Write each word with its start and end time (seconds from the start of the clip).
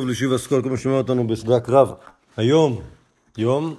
טוב 0.00 0.08
לשיבה 0.08 0.36
אסכול, 0.36 0.62
כל 0.62 0.70
מי 0.70 0.76
שומע 0.76 0.98
אותנו 0.98 1.26
בשדה 1.26 1.56
הקרב. 1.56 1.92
היום, 2.36 2.82
יום 3.38 3.74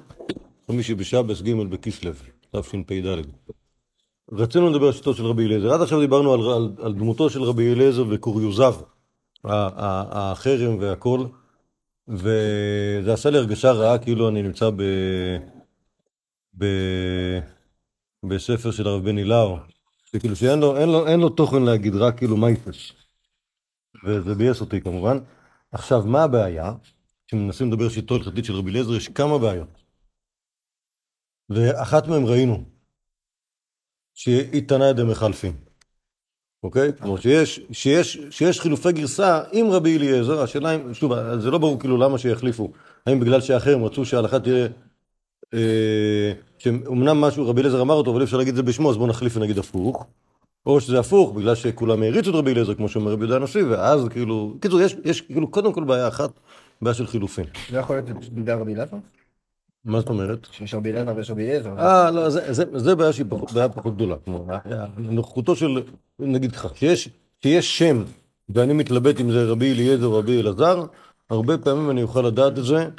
חמישי 0.67 0.95
בשבס 0.95 1.41
ג' 1.41 1.53
בכסלו, 1.69 2.11
תשפ"ד. 2.51 3.21
רצינו 4.31 4.69
לדבר 4.69 4.85
על 4.85 4.93
שיטות 4.93 5.15
של 5.15 5.25
רבי 5.25 5.45
אליעזר. 5.45 5.73
עד 5.73 5.81
עכשיו 5.81 5.99
דיברנו 5.99 6.33
על, 6.33 6.39
על, 6.39 6.85
על 6.85 6.93
דמותו 6.93 7.29
של 7.29 7.43
רבי 7.43 7.73
אליעזר 7.73 8.03
וקוריוזיו, 8.09 8.75
החרם 9.43 10.77
והכל, 10.79 11.25
וזה 12.07 13.13
עשה 13.13 13.29
לי 13.29 13.37
הרגשה 13.37 13.71
רעה 13.71 13.97
כאילו 13.97 14.29
אני 14.29 14.41
נמצא 14.41 14.69
ב, 14.69 14.83
ב, 16.57 16.65
בספר 18.25 18.71
של 18.71 18.87
הרב 18.87 19.03
בני 19.03 19.23
לאו, 19.23 19.57
שכאילו 20.05 20.35
שאין 20.35 20.59
לו, 20.59 20.77
אין 20.77 20.89
לו, 20.89 21.07
אין 21.07 21.19
לו 21.19 21.29
תוכן 21.29 21.63
להגיד, 21.63 21.95
רק 21.95 22.17
כאילו 22.17 22.37
מייפס. 22.37 22.91
וזה 24.05 24.35
ביאס 24.35 24.61
אותי 24.61 24.81
כמובן. 24.81 25.17
עכשיו, 25.71 26.03
מה 26.05 26.23
הבעיה? 26.23 26.73
כשמנסים 27.27 27.71
לדבר 27.71 27.89
שיטו 27.89 28.15
הלכתית 28.15 28.45
של 28.45 28.53
רבי 28.53 28.71
אליעזר, 28.71 28.95
יש 28.95 29.07
כמה 29.07 29.37
בעיות. 29.37 29.81
ואחת 31.49 32.07
מהן 32.07 32.23
ראינו, 32.25 32.63
שהיא 34.13 34.67
תנאי 34.67 34.93
דמחלפים, 34.93 35.53
אוקיי? 36.63 36.91
כלומר 36.97 37.19
שיש, 37.19 37.59
שיש, 37.71 38.19
שיש 38.29 38.59
חילופי 38.59 38.91
גרסה 38.91 39.43
עם 39.51 39.67
רבי 39.69 39.97
אליעזר, 39.97 40.41
השאלה 40.41 40.75
אם, 40.75 40.93
שוב, 40.93 41.13
זה 41.39 41.51
לא 41.51 41.57
ברור 41.57 41.79
כאילו 41.79 41.97
למה 41.97 42.17
שיחליפו, 42.17 42.71
האם 43.05 43.19
בגלל 43.19 43.41
שאחרים 43.41 43.85
רצו 43.85 44.05
שההלכה 44.05 44.39
תהיה, 44.39 44.67
אה, 45.53 46.33
שאומנם 46.57 47.21
משהו 47.21 47.47
רבי 47.47 47.61
אליעזר 47.61 47.81
אמר 47.81 47.95
אותו, 47.95 48.11
אבל 48.11 48.19
אי 48.19 48.25
אפשר 48.25 48.37
להגיד 48.37 48.51
את 48.51 48.55
זה 48.55 48.63
בשמו, 48.63 48.89
אז 48.89 48.97
בואו 48.97 49.09
נחליף 49.09 49.37
ונגיד 49.37 49.57
הפוך. 49.57 50.05
או 50.65 50.81
שזה 50.81 50.99
הפוך, 50.99 51.33
בגלל 51.33 51.55
שכולם 51.55 52.03
העריצו 52.03 52.29
את 52.29 52.35
רבי 52.35 52.51
אליעזר, 52.51 52.73
כמו 52.73 52.89
שאומר 52.89 53.11
רבי 53.11 53.21
יהודה 53.21 53.35
הנשיא, 53.35 53.63
ואז 53.69 54.07
כאילו, 54.09 54.57
קיצור, 54.61 54.81
יש, 54.81 54.95
יש 55.05 55.21
כאילו 55.21 55.51
קודם 55.51 55.73
כל 55.73 55.83
בעיה 55.83 56.07
אחת, 56.07 56.31
בעיה 56.81 56.93
של 56.93 57.07
חילופין. 57.07 57.45
זה 57.71 57.77
יכול 57.77 57.95
להיות 57.95 58.29
בגלל 58.29 58.59
רבי 58.59 58.73
אלעזר? 58.73 58.97
מה 59.85 59.99
זאת 59.99 60.09
אומרת? 60.09 60.47
שיש 60.51 60.73
רבי 60.73 60.91
אלעזר 60.91 61.13
ויש 61.15 61.31
רבי 61.31 61.43
אליעזר. 61.43 61.79
אה, 61.79 62.11
לא, 62.11 62.29
זה, 62.29 62.53
זה, 62.53 62.63
זה 62.73 62.95
בעיה 62.95 63.13
שהיא 63.13 63.25
פחות, 63.29 63.51
בעיה 63.51 63.69
פחות 63.69 63.95
גדולה. 63.95 64.15
כמו, 64.25 64.45
נוכחותו 64.97 65.55
של, 65.55 65.81
נגיד 66.19 66.51
ככה, 66.51 66.69
שיש, 66.75 67.09
שיש 67.43 67.77
שם, 67.77 68.03
ואני 68.49 68.73
מתלבט 68.73 69.21
אם 69.21 69.31
זה 69.31 69.43
רבי 69.43 69.71
אליעזר 69.71 70.05
או 70.05 70.19
רבי 70.19 70.41
אלעזר, 70.41 70.85
הרבה 71.29 71.57
פעמים 71.57 71.89
אני 71.89 72.03
אוכל 72.03 72.21
לדעת 72.21 72.59
את 72.59 72.63
זה 72.65 72.89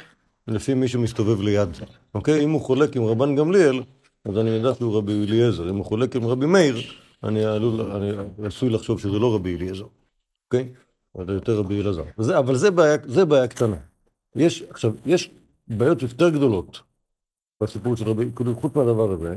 לפי 0.47 0.73
מי 0.73 0.87
שמסתובב 0.87 1.41
ליד. 1.41 1.69
אוקיי? 2.15 2.43
אם 2.43 2.51
הוא 2.51 2.61
חולק 2.61 2.95
עם 2.95 3.03
רבן 3.03 3.35
גמליאל, 3.35 3.83
אז 4.25 4.37
אני 4.37 4.49
יודע 4.49 4.73
שהוא 4.73 4.97
רבי 4.97 5.25
אליעזר. 5.27 5.69
אם 5.69 5.75
הוא 5.75 5.85
חולק 5.85 6.15
עם 6.15 6.25
רבי 6.25 6.45
מאיר, 6.45 6.75
אני, 7.23 7.45
עלול, 7.45 7.81
אני 7.81 8.11
עשוי 8.47 8.69
לחשוב 8.69 8.99
שזה 8.99 9.19
לא 9.19 9.35
רבי 9.35 9.55
אליעזר, 9.55 9.85
אוקיי? 10.45 10.73
זה 11.27 11.33
יותר 11.33 11.59
רבי 11.59 11.81
אלעזר. 11.81 12.03
זה, 12.17 12.39
אבל 12.39 12.55
זה 12.55 12.71
בעיה, 12.71 12.97
זה 13.05 13.25
בעיה 13.25 13.47
קטנה. 13.47 13.77
יש, 14.35 14.61
עכשיו, 14.61 14.93
יש 15.05 15.31
בעיות 15.67 16.01
יותר 16.01 16.29
גדולות 16.29 16.81
בסיפור 17.63 17.95
של 17.95 18.07
רבי, 18.07 18.25
כאילו 18.35 18.55
חוץ 18.55 18.75
מהדבר 18.75 19.11
הזה, 19.11 19.35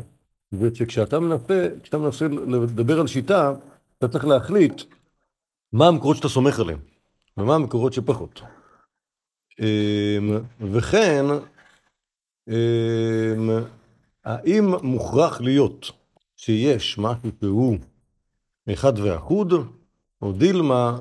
זה 0.50 0.74
שכשאתה 0.74 1.20
מנסה, 1.20 1.68
כשאתה 1.82 1.98
מנסה 1.98 2.26
לדבר 2.48 3.00
על 3.00 3.06
שיטה, 3.06 3.54
אתה 3.98 4.08
צריך 4.08 4.24
להחליט 4.24 4.82
מה 5.72 5.86
המקורות 5.86 6.16
שאתה 6.16 6.28
סומך 6.28 6.60
עליהם, 6.60 6.78
ומה 7.36 7.54
המקורות 7.54 7.92
שפחות. 7.92 8.40
אמ, 9.60 10.38
וכן, 10.72 11.24
אמ, 12.48 13.50
האם 14.24 14.64
מוכרח 14.82 15.40
להיות 15.40 15.90
שיש 16.36 16.98
משהו 16.98 17.30
שהוא 17.40 17.78
אחד 18.72 18.98
ואחוד, 18.98 19.52
או 20.22 20.32
דילמה, 20.32 20.98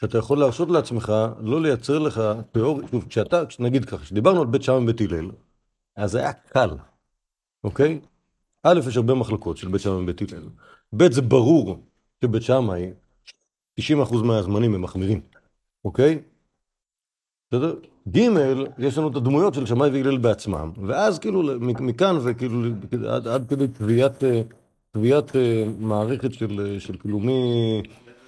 שאתה 0.00 0.18
יכול 0.18 0.38
להרשות 0.38 0.68
לעצמך 0.68 1.12
לא 1.40 1.62
לייצר 1.62 1.98
לך 1.98 2.20
תיאוריה, 2.52 2.88
שוב, 2.88 3.08
כשאתה, 3.08 3.42
נגיד 3.58 3.84
ככה, 3.84 3.98
כשדיברנו 3.98 4.40
על 4.40 4.46
בית 4.46 4.62
שמאי 4.62 4.82
ובית 4.82 5.00
הלל, 5.00 5.30
אז 5.96 6.14
היה 6.14 6.32
קל, 6.32 6.70
אוקיי? 7.64 8.00
א', 8.62 8.80
יש 8.88 8.96
הרבה 8.96 9.14
מחלקות 9.14 9.56
של 9.56 9.68
בית 9.68 9.80
שמאי 9.80 10.02
ובית 10.02 10.32
הלל. 10.32 10.48
ב', 10.92 11.12
זה 11.12 11.22
ברור 11.22 11.84
שבית 12.24 12.42
שמאי, 12.42 12.92
90% 13.80 13.82
מהזמנים 14.24 14.74
הם 14.74 14.82
מחמירים, 14.82 15.20
אוקיי? 15.84 16.22
בסדר? 17.48 17.74
ג', 18.16 18.28
יש 18.78 18.98
לנו 18.98 19.08
את 19.08 19.16
הדמויות 19.16 19.54
של 19.54 19.66
שמאי 19.66 19.90
והלל 19.90 20.18
בעצמם, 20.18 20.70
ואז 20.86 21.18
כאילו 21.18 21.42
מכאן 21.60 22.16
וכאילו 22.22 22.68
עד, 23.08 23.28
עד 23.28 23.48
כדי 23.48 23.68
תביעת, 23.68 24.24
תביעת 24.90 25.36
מערכת 25.78 26.34
של, 26.34 26.76
של 26.78 26.96
כאילו 26.96 27.18
מי, 27.20 27.82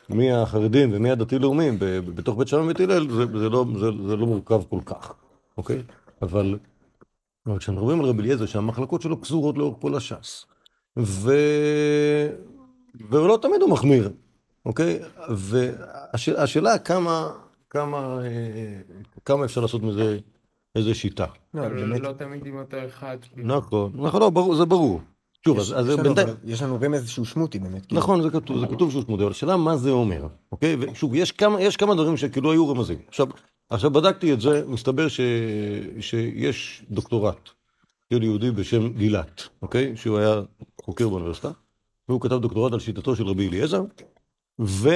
מי 0.08 0.32
החרדים 0.32 0.90
ומי 0.92 1.10
הדתי-לאומיים 1.10 1.76
בתוך 2.14 2.38
בית 2.38 2.48
שמאי 2.48 2.62
ובית 2.62 2.88
זה, 2.88 3.38
זה, 3.38 3.48
לא, 3.48 3.64
זה, 3.78 3.86
זה 4.06 4.16
לא 4.16 4.26
מורכב 4.26 4.62
כל 4.68 4.80
כך, 4.86 5.12
אוקיי? 5.58 5.82
אבל, 6.22 6.58
אבל 7.46 7.58
כשאנחנו 7.58 7.82
מדברים 7.82 8.00
על 8.00 8.06
רבי 8.06 8.22
אליעזר, 8.22 8.46
שהמחלקות 8.46 9.02
שלו 9.02 9.20
פזורות 9.20 9.58
לאורך 9.58 9.76
כל 9.80 9.94
הש"ס, 9.94 10.46
ו... 10.98 11.32
ולא 13.10 13.38
תמיד 13.42 13.62
הוא 13.62 13.70
מחמיר, 13.70 14.10
אוקיי? 14.66 14.98
והשאלה 15.28 16.78
כמה... 16.78 17.30
כמה, 17.72 18.18
כמה 19.24 19.44
אפשר 19.44 19.60
לעשות 19.60 19.82
מזה 19.82 20.18
איזה 20.74 20.94
שיטה. 20.94 21.26
לא, 21.54 21.68
לא 21.98 22.12
תמיד 22.12 22.46
עם 22.46 22.58
אותו 22.58 22.76
אחד. 22.86 23.18
כאילו. 23.32 23.56
נכון, 23.56 23.92
נכון, 23.94 24.20
לא, 24.20 24.54
זה 24.56 24.64
ברור. 24.64 25.00
שוב, 25.44 25.58
אז 25.58 25.72
בינתיים... 26.02 26.28
יש 26.44 26.62
לנו 26.62 26.78
גם 26.78 26.94
איזשהו 26.94 27.24
שמוטי 27.24 27.58
באמת. 27.58 27.86
כאילו. 27.86 28.00
נכון, 28.00 28.22
זה 28.22 28.30
כתוב, 28.30 28.60
זה 28.60 28.66
כתוב 28.66 28.90
שהוא 28.90 29.02
שמוטי, 29.02 29.22
אבל 29.22 29.30
השאלה 29.30 29.56
מה 29.56 29.76
זה 29.76 29.90
אומר, 29.90 30.26
אוקיי? 30.52 30.76
ושוב, 30.80 31.14
יש 31.14 31.32
כמה 31.76 31.94
דברים 31.94 32.16
שכאילו 32.16 32.52
היו 32.52 32.68
רמזים. 32.68 32.98
עכשיו, 33.08 33.26
עכשיו 33.70 33.90
בדקתי 33.90 34.32
את 34.32 34.40
זה, 34.40 34.64
מסתבר 34.66 35.06
שיש 36.00 36.82
דוקטורט 36.90 37.48
של 38.12 38.22
יהודי 38.22 38.50
בשם 38.50 38.88
גילת, 38.88 39.42
אוקיי? 39.62 39.96
שהוא 39.96 40.18
היה 40.18 40.40
חוקר 40.82 41.08
באוניברסיטה, 41.08 41.50
והוא 42.08 42.20
כתב 42.20 42.38
דוקטורט 42.38 42.72
על 42.72 42.80
שיטתו 42.80 43.16
של 43.16 43.26
רבי 43.26 43.48
אליעזר, 43.48 43.82
ו... 44.60 44.88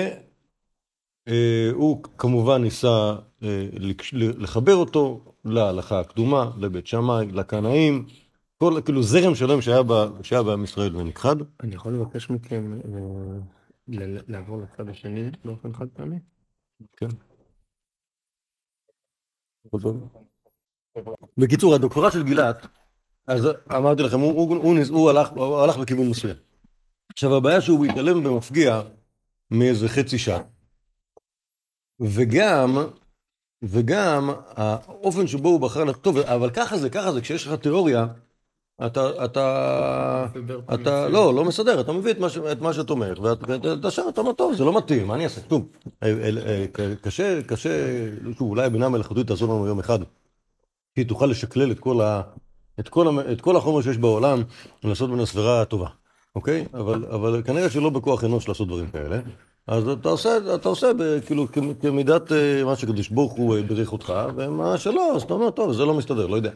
אה, 1.29 1.71
הוא 1.73 2.03
כמובן 2.19 2.63
ניסה 2.63 3.17
אה, 3.43 3.69
לחבר 4.13 4.75
אותו 4.75 5.35
להלכה 5.45 6.01
הקדומה, 6.01 6.51
לבית 6.59 6.87
שמאי, 6.87 7.27
לקנאים, 7.27 8.07
כל, 8.59 8.81
כאילו 8.85 9.03
זרם 9.03 9.35
שלם 9.35 9.61
שהיה, 9.61 9.83
בה, 9.83 10.07
שהיה 10.23 10.43
בעם 10.43 10.65
ישראל 10.65 10.97
ונכחד. 10.97 11.37
אני 11.61 11.75
יכול 11.75 11.95
לבקש 11.95 12.31
מכם 12.31 12.79
אה, 12.85 13.99
לעבור 14.29 14.59
לצד 14.63 14.89
השני 14.89 15.31
באופן 15.45 15.73
חד 15.73 15.87
פעמי? 15.89 16.19
כן. 16.97 17.07
בקיצור, 21.39 21.75
הדוקטורט 21.75 22.13
של 22.13 22.23
גילת, 22.23 22.67
אז 23.27 23.49
אמרתי 23.77 24.03
לכם, 24.03 24.21
הוא, 24.21 24.33
הוא, 24.33 24.57
הוא, 24.57 24.77
הוא, 24.91 25.11
הלך, 25.11 25.29
הוא 25.29 25.59
הלך 25.59 25.77
בכיוון 25.77 26.09
מסוים. 26.09 26.37
עכשיו 27.13 27.37
הבעיה 27.37 27.61
שהוא 27.61 27.87
התעלם 27.87 28.25
במפגיע 28.25 28.83
מאיזה 29.51 29.89
חצי 29.89 30.19
שעה. 30.19 30.56
וגם, 32.01 32.79
וגם 33.63 34.31
האופן 34.49 35.27
שבו 35.27 35.49
הוא 35.49 35.61
בחר 35.61 35.85
לכתוב, 35.85 36.19
אבל 36.19 36.51
ככה 36.51 36.79
זה, 36.79 36.91
ככה 36.91 37.13
זה, 37.13 37.21
כשיש 37.21 37.47
לך 37.47 37.53
תיאוריה, 37.53 38.07
אתה, 38.87 39.25
אתה, 39.25 40.27
אתה, 40.75 41.09
לא, 41.09 41.35
לא 41.35 41.45
מסדר, 41.45 41.81
אתה 41.81 41.93
מביא 41.93 42.13
את 42.13 42.19
מה, 42.19 42.27
את 42.53 42.61
מה 42.61 42.73
שאת 42.73 42.91
אומרת, 42.91 43.19
ואתה 43.19 43.91
שר, 43.91 44.03
אתה 44.09 44.21
אומר, 44.21 44.33
טוב, 44.33 44.55
זה 44.55 44.65
לא 44.65 44.79
מתאים, 44.79 45.07
מה 45.07 45.15
אני 45.15 45.25
אעשה? 45.25 45.41
טוב, 45.41 45.69
קשה, 47.03 47.43
קשה, 47.43 47.71
שוב, 48.39 48.51
אולי 48.51 48.67
הבינה 48.67 48.87
המלאכותית 48.87 49.27
תעזור 49.27 49.55
לנו 49.55 49.67
יום 49.67 49.79
אחד, 49.79 49.99
שהיא 50.95 51.07
תוכל 51.07 51.27
לשקלל 51.27 51.71
את 51.71 51.79
כל, 51.79 52.01
ה, 52.01 52.23
את 52.81 52.89
כל, 52.89 53.19
את 53.33 53.41
כל 53.41 53.57
החומר 53.57 53.83
שיש 53.83 53.99
בעולם, 53.99 54.43
ולעשות 54.85 55.11
ממנו 55.11 55.27
סבירה 55.27 55.65
טובה, 55.65 55.89
אוקיי? 56.35 56.67
אבל, 56.75 57.05
אבל 57.05 57.43
כנראה 57.45 57.71
שלא 57.71 57.91
בכוח 57.91 58.25
אנוש 58.25 58.49
לעשות 58.49 58.69
דברים 58.69 58.91
כאלה. 58.91 59.21
אז 59.67 59.89
אתה 59.89 60.09
עושה, 60.09 60.31
אתה 60.55 60.69
עושה 60.69 60.87
כאילו 61.27 61.47
כמידת 61.83 62.33
אה, 62.33 62.65
מה 62.65 62.77
שקדוש 62.77 63.09
ברוך 63.09 63.33
הוא 63.33 63.57
בריך 63.69 63.93
אותך, 63.93 64.13
ומה 64.37 64.79
שלא, 64.79 65.17
אז 65.17 65.23
אתה 65.23 65.35
אומר, 65.35 65.51
טוב, 65.51 65.73
זה 65.73 65.85
לא 65.85 65.95
מסתדר, 65.95 66.27
לא 66.27 66.37
יודע. 66.37 66.51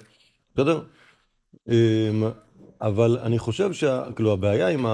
בסדר? 0.55 0.83
אמ, 1.69 1.75
אבל 2.81 3.19
אני 3.23 3.39
חושב 3.39 3.73
שכאילו 3.73 4.33
הבעיה 4.33 4.69
עם 4.69 4.87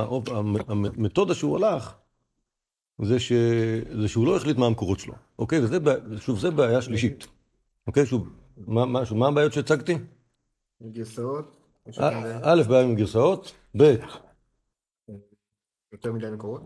המתודה 0.69 1.35
שהוא 1.35 1.57
הלך, 1.57 1.95
זה, 3.03 3.21
ש... 3.21 3.33
זה 4.01 4.09
שהוא 4.09 4.27
לא 4.27 4.37
החליט 4.37 4.57
מה 4.57 4.67
המקורות 4.67 5.01
שלו, 5.01 5.15
אוקיי? 5.39 5.61
וזה, 5.61 5.79
שוב, 6.21 6.39
זה 6.39 6.51
בעיה 6.51 6.83
שלישית. 6.83 7.27
אוקיי, 7.87 8.07
שוב, 8.07 8.29
מה, 8.57 8.87
מה, 8.87 9.03
מה 9.15 9.29
הבעיות 9.29 9.53
שהצגתי? 9.53 9.99
גרסאות. 10.83 11.57
א', 12.43 12.63
בעיה 12.69 12.83
עם 12.83 12.95
גרסאות, 12.95 13.53
ב', 13.77 13.95
יותר 15.93 16.13
מדי 16.13 16.31
מקורות? 16.31 16.63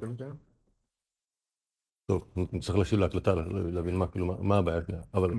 טוב, 2.10 2.24
נצטרך 2.52 2.76
להשאיר 2.76 3.00
להקלטה, 3.00 3.34
להבין 3.72 3.96
מה, 3.96 4.06
כאילו, 4.06 4.36
מה 4.40 4.56
הבעיה 4.56 4.80
שלה. 4.86 4.98
אבל... 5.14 5.30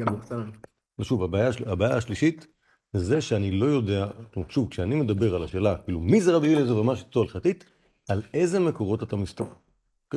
שוב, 1.02 1.24
הבעיה, 1.24 1.50
הבעיה 1.66 1.98
השלישית, 1.98 2.48
זה 2.94 3.22
שאני 3.22 3.52
לא 3.52 3.66
יודע, 3.66 4.08
שוב, 4.50 4.70
כשאני 4.70 4.96
מדבר 4.96 5.36
על 5.36 5.44
השאלה, 5.44 5.76
כאילו, 5.78 6.00
מי 6.00 6.22
זה 6.22 6.36
רבי 6.36 6.48
אליעזר 6.56 6.78
ומה 6.78 6.96
שיטתו 6.96 7.22
הלכתית, 7.22 7.66
על 8.10 8.22
איזה 8.34 8.60
מקורות 8.60 9.04
אתה 9.04 9.16
מסתובב. 9.16 9.52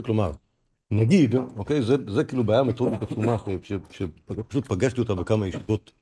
כלומר, 0.05 0.33
נגיד, 0.91 1.35
אוקיי, 1.57 1.83
זה, 1.83 1.97
זה 2.09 2.25
כאילו 2.25 2.45
בעיה 2.45 2.63
מתודית 2.63 3.03
עצומה, 3.03 3.37
שפשוט 3.91 4.67
פגשתי 4.67 5.01
אותה 5.01 5.15
בכמה 5.15 5.47
ישיבות 5.47 5.93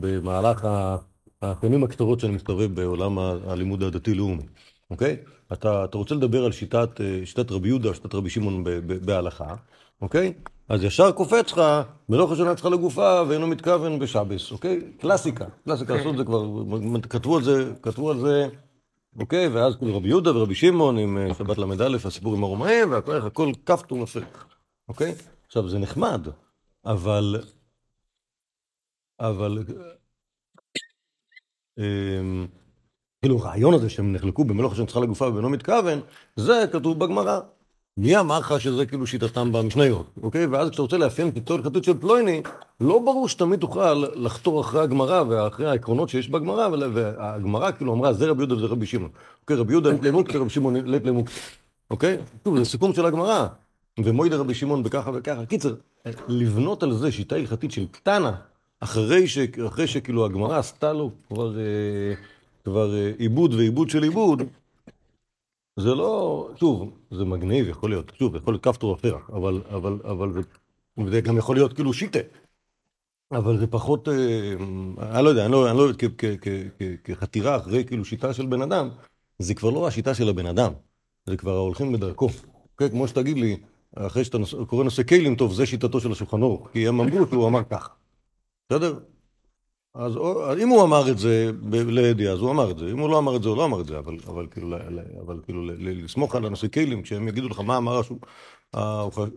במהלך 0.00 0.64
ה- 0.64 0.96
השנים 1.42 1.84
הקצרות 1.84 2.20
שאני 2.20 2.34
מסתובב 2.34 2.74
בעולם 2.74 3.18
הלימוד 3.18 3.82
הדתי-לאומי, 3.82 4.42
אוקיי? 4.92 5.16
אתה, 5.52 5.84
אתה 5.84 5.98
רוצה 5.98 6.14
לדבר 6.14 6.44
על 6.44 6.52
שיטת, 6.52 7.00
אה, 7.00 7.20
שיטת 7.24 7.50
רבי 7.50 7.68
יהודה, 7.68 7.94
שיטת 7.94 8.14
רבי 8.14 8.30
שמעון 8.30 8.64
בהלכה, 8.86 9.54
אוקיי? 10.00 10.32
אז 10.68 10.84
ישר 10.84 11.12
קופץ 11.12 11.52
לך, 11.52 11.62
מלוך 12.08 12.30
ראשונה 12.30 12.54
צריכה 12.54 12.68
לגופה 12.68 13.22
ואינו 13.28 13.46
מתכוון 13.46 13.98
בשבס, 13.98 14.52
אוקיי? 14.52 14.80
קלאסיקה, 15.00 15.44
קלאסיקה, 15.64 15.94
לעשות 15.94 16.12
את 16.12 16.18
זה 16.18 16.24
כבר, 16.24 16.46
כתבו 17.10 17.36
על 17.36 17.42
זה, 17.42 17.72
כתבו 17.82 18.10
על 18.10 18.18
זה 18.20 18.48
אוקיי, 19.20 19.48
ואז 19.48 19.76
כאילו 19.76 19.96
רבי 19.96 20.08
יהודה 20.08 20.36
ורבי 20.36 20.54
שמעון 20.54 20.98
עם 20.98 21.18
אה, 21.18 21.34
שבת 21.34 21.58
ל"א, 21.58 21.96
הסיפור 22.04 22.34
עם 22.34 22.44
הרומאים, 22.44 22.90
והכל 22.90 23.16
הכל 23.16 23.52
כפתור 23.66 23.98
מפך, 23.98 24.46
אוקיי? 24.88 25.14
עכשיו, 25.46 25.68
זה 25.68 25.78
נחמד, 25.78 26.28
אבל... 26.84 27.36
אבל... 29.20 29.64
כאילו, 33.22 33.38
הרעיון 33.38 33.74
הזה 33.74 33.88
שהם 33.88 34.12
נחלקו 34.12 34.44
במלוך 34.44 34.72
השם 34.72 34.86
צריכה 34.86 35.00
לגופה 35.00 35.26
ובנו 35.26 35.50
מתכוון, 35.50 36.00
זה 36.36 36.64
כתוב 36.72 36.98
בגמרא. 36.98 37.40
מי 37.96 38.18
אמר 38.18 38.38
לך 38.38 38.60
שזה 38.60 38.86
כאילו 38.86 39.06
שיטתם 39.06 39.52
במשניות, 39.52 40.06
אוקיי? 40.22 40.46
ואז 40.46 40.68
כשאתה 40.68 40.82
רוצה 40.82 40.96
לאפיין 40.96 41.30
אותו 41.36 41.54
הלכתית 41.54 41.84
של 41.84 41.98
פלויני, 42.00 42.42
לא 42.80 42.98
ברור 42.98 43.28
שתמיד 43.28 43.60
תוכל 43.60 43.94
לחתור 44.14 44.60
אחרי 44.60 44.82
הגמרא 44.82 45.22
ואחרי 45.28 45.66
העקרונות 45.66 46.08
שיש 46.08 46.28
בגמרא, 46.28 46.68
והגמרא 46.94 47.70
כאילו 47.72 47.94
אמרה 47.94 48.12
זה 48.12 48.30
רבי 48.30 48.40
יהודה 48.40 48.54
וזה 48.56 48.66
רבי 48.66 48.86
שמעון. 48.86 49.10
אוקיי, 49.40 49.56
רבי 49.56 49.72
יהודה 49.72 49.90
למוקטה, 50.02 50.38
רבי 50.38 50.50
שמעון 50.50 50.76
לית 50.76 51.04
למוקטה. 51.04 51.34
אוקיי? 51.90 52.16
שוב, 52.44 52.58
זה 52.58 52.64
סיכום 52.64 52.94
של 52.94 53.06
הגמרא. 53.06 53.46
ומוידה 54.04 54.36
רבי 54.36 54.54
שמעון 54.54 54.82
בככה 54.82 55.10
וככה. 55.14 55.46
קיצר, 55.46 55.74
לבנות 56.28 56.82
על 56.82 56.92
זה 56.92 57.12
שיטה 57.12 57.36
הלכתית 57.36 57.72
של 57.72 57.86
קטנה, 57.90 58.32
אחרי, 58.80 59.28
ש... 59.28 59.38
אחרי 59.66 59.86
שכאילו 59.86 60.24
הגמרא 60.24 60.58
עשתה 60.58 60.92
לו 60.92 61.10
כבר, 61.28 61.58
אה, 61.58 62.14
כבר 62.64 62.94
אה, 62.94 63.12
עיבוד 63.18 63.54
ועיבוד 63.54 63.90
של 63.90 64.02
עיבוד, 64.02 64.42
זה 65.76 65.94
לא, 65.94 66.50
שוב, 66.56 66.98
זה 67.10 67.24
מגניב, 67.24 67.68
יכול 67.68 67.90
להיות, 67.90 68.12
שוב, 68.18 68.36
יכול 68.36 68.54
להיות 68.54 68.64
כפתור 68.64 68.94
הפרח, 68.94 69.30
אבל, 69.30 69.62
אבל, 69.68 69.98
אבל 70.04 70.32
זה, 70.32 70.40
זה 71.10 71.20
גם 71.20 71.36
יכול 71.36 71.56
להיות 71.56 71.72
כאילו 71.72 71.92
שיטה. 71.92 72.18
אבל 73.32 73.58
זה 73.58 73.66
פחות, 73.66 74.08
אה, 74.08 74.52
אני 74.98 75.24
לא 75.24 75.28
יודע, 75.28 75.44
אני 75.44 75.52
לא, 75.52 75.70
אני 75.70 75.78
לא 75.78 75.82
יודע, 75.82 75.98
כ- 75.98 76.12
כ- 76.18 76.36
כ- 76.40 76.68
כ- 76.78 77.10
כחתירה 77.10 77.56
אחרי 77.56 77.84
כאילו 77.84 78.04
שיטה 78.04 78.34
של 78.34 78.46
בן 78.46 78.62
אדם, 78.62 78.88
זה 79.38 79.54
כבר 79.54 79.70
לא 79.70 79.88
השיטה 79.88 80.14
של 80.14 80.28
הבן 80.28 80.46
אדם, 80.46 80.72
זה 81.26 81.36
כבר 81.36 81.52
ההולכים 81.56 81.92
בדרכו. 81.92 82.28
אוקיי, 82.72 82.90
כמו 82.90 83.08
שתגיד 83.08 83.36
לי, 83.36 83.56
אחרי 83.96 84.24
שאתה 84.24 84.38
נוס- 84.38 84.54
קורא 84.66 84.84
נושא 84.84 85.02
כלים, 85.02 85.36
טוב, 85.36 85.52
זה 85.54 85.66
שיטתו 85.66 86.00
של 86.00 86.12
השולחן 86.12 86.42
ערוך, 86.42 86.68
כי 86.72 86.88
הם 86.88 87.00
אמרו 87.00 87.26
שהוא 87.26 87.48
אמר 87.48 87.64
ככה. 87.70 87.88
בסדר? 88.70 88.98
אז 89.94 90.16
אז 90.50 90.58
אם 90.58 90.68
הוא 90.68 90.84
אמר 90.84 91.10
את 91.10 91.18
זה 91.18 91.50
לידיעה, 91.70 92.32
אז 92.32 92.38
הוא 92.38 92.50
אמר 92.50 92.70
את 92.70 92.78
זה. 92.78 92.90
אם 92.90 92.98
הוא 92.98 93.10
לא 93.10 93.18
אמר 93.18 93.36
את 93.36 93.42
זה, 93.42 93.48
הוא 93.48 93.56
לא 93.56 93.64
אמר 93.64 93.80
את 93.80 93.86
זה. 93.86 93.98
אבל, 93.98 94.16
אבל 94.26 94.46
כאילו, 94.50 94.76
אבל 95.20 95.40
כאילו 95.44 95.64
ל- 95.64 95.72
ל- 95.72 96.04
לסמוך 96.04 96.34
על 96.34 96.46
הנושא 96.46 96.68
כלים, 96.68 97.02
כשהם 97.02 97.28
יגידו 97.28 97.48
לך 97.48 97.60
מה 97.60 97.76
אמר 97.76 98.00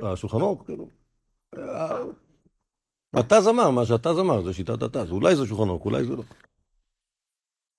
השולחן 0.02 0.38
ערוך, 0.38 0.64
כאילו... 0.66 0.90
אה, 1.58 1.98
התז 3.14 3.48
אמר, 3.48 3.70
מה 3.70 3.86
שהתז 3.86 4.20
אמר, 4.20 4.44
זה 4.44 4.54
שיטת 4.54 4.84
התז. 4.84 5.12
אולי 5.12 5.36
זה 5.36 5.46
שולחן 5.46 5.70
אולי 5.70 6.04
זה 6.04 6.16
לא. 6.16 6.24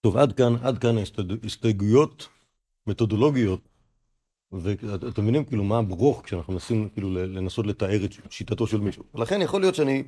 טוב, 0.00 0.17
עד 0.17 0.32
כאן, 0.32 0.56
עד 0.62 0.78
כאן 0.78 0.94
הסתייגויות 1.44 2.28
מתודולוגיות. 2.87 3.61
ואתם 4.52 5.23
מבינים 5.23 5.44
כאילו 5.44 5.64
מה 5.64 5.78
הברוך 5.78 6.23
כשאנחנו 6.25 6.52
מנסים 6.52 6.88
כאילו 6.88 7.14
לנסות 7.14 7.67
לתאר 7.67 8.05
את 8.05 8.11
שיטתו 8.31 8.67
של 8.67 8.81
מישהו. 8.81 9.05
לכן 9.14 9.43
יכול 9.43 9.61
להיות 9.61 9.75
שאני 9.75 10.05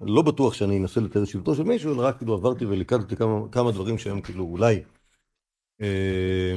לא 0.00 0.22
בטוח 0.22 0.54
שאני 0.54 0.78
אנסה 0.78 1.00
לתאר 1.00 1.22
את 1.22 1.28
שיטתו 1.28 1.54
של 1.54 1.62
מישהו, 1.62 1.94
אלא 1.94 2.06
רק 2.06 2.16
כאילו 2.18 2.34
עברתי 2.34 2.64
וליקדתי 2.66 3.16
כמה, 3.16 3.48
כמה 3.52 3.72
דברים 3.72 3.98
שהם 3.98 4.20
כאילו 4.20 4.44
אולי 4.44 4.82
אה, 5.80 6.54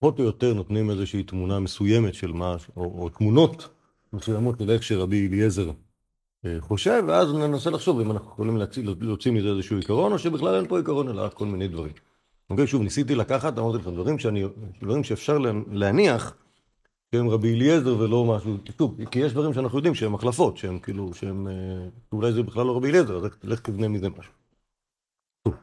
פחות 0.00 0.18
או 0.18 0.24
יותר 0.24 0.54
נותנים 0.54 0.90
איזושהי 0.90 1.22
תמונה 1.22 1.60
מסוימת 1.60 2.14
של 2.14 2.32
מה, 2.32 2.56
או, 2.76 2.82
או 2.82 3.08
תמונות 3.08 3.68
מסוימות 4.12 4.58
של 4.58 4.70
איך 4.70 4.82
שרבי 4.82 5.28
אליעזר 5.28 5.70
אה, 6.44 6.56
חושב, 6.60 7.04
ואז 7.08 7.32
ננסה 7.32 7.70
לחשוב 7.70 8.00
אם 8.00 8.10
אנחנו 8.10 8.28
יכולים 8.30 8.56
להוציא, 8.56 8.84
להוציא 9.00 9.32
מזה 9.32 9.48
איזשהו 9.48 9.76
עיקרון, 9.76 10.12
או 10.12 10.18
שבכלל 10.18 10.54
אין 10.54 10.68
פה 10.68 10.78
עיקרון, 10.78 11.08
אלא 11.08 11.22
רק 11.22 11.34
כל 11.34 11.46
מיני 11.46 11.68
דברים. 11.68 11.92
אוקיי, 12.50 12.66
שוב, 12.66 12.82
ניסיתי 12.82 13.14
לקחת, 13.14 13.58
אמרתי 13.58 13.78
לכם, 13.78 13.94
דברים, 13.94 14.16
דברים 14.82 15.04
שאפשר 15.04 15.38
לה- 15.38 15.50
להניח 15.72 16.34
שהם 17.14 17.28
רבי 17.28 17.54
אליעזר 17.54 17.96
ולא 17.98 18.24
משהו, 18.24 18.56
שוב, 18.78 19.04
כי 19.10 19.18
יש 19.18 19.32
דברים 19.32 19.54
שאנחנו 19.54 19.78
יודעים 19.78 19.94
שהם 19.94 20.14
החלפות, 20.14 20.56
שהם 20.56 20.78
כאילו, 20.78 21.14
שהם, 21.14 21.48
אה, 21.48 21.88
אולי 22.12 22.32
זה 22.32 22.42
בכלל 22.42 22.66
לא 22.66 22.76
רבי 22.76 22.90
אליעזר, 22.90 23.16
אז 23.16 23.24
לך- 23.42 23.60
תבנה 23.60 23.88
מזה 23.88 24.08
משהו. 24.08 24.32
טוב. 25.42 25.54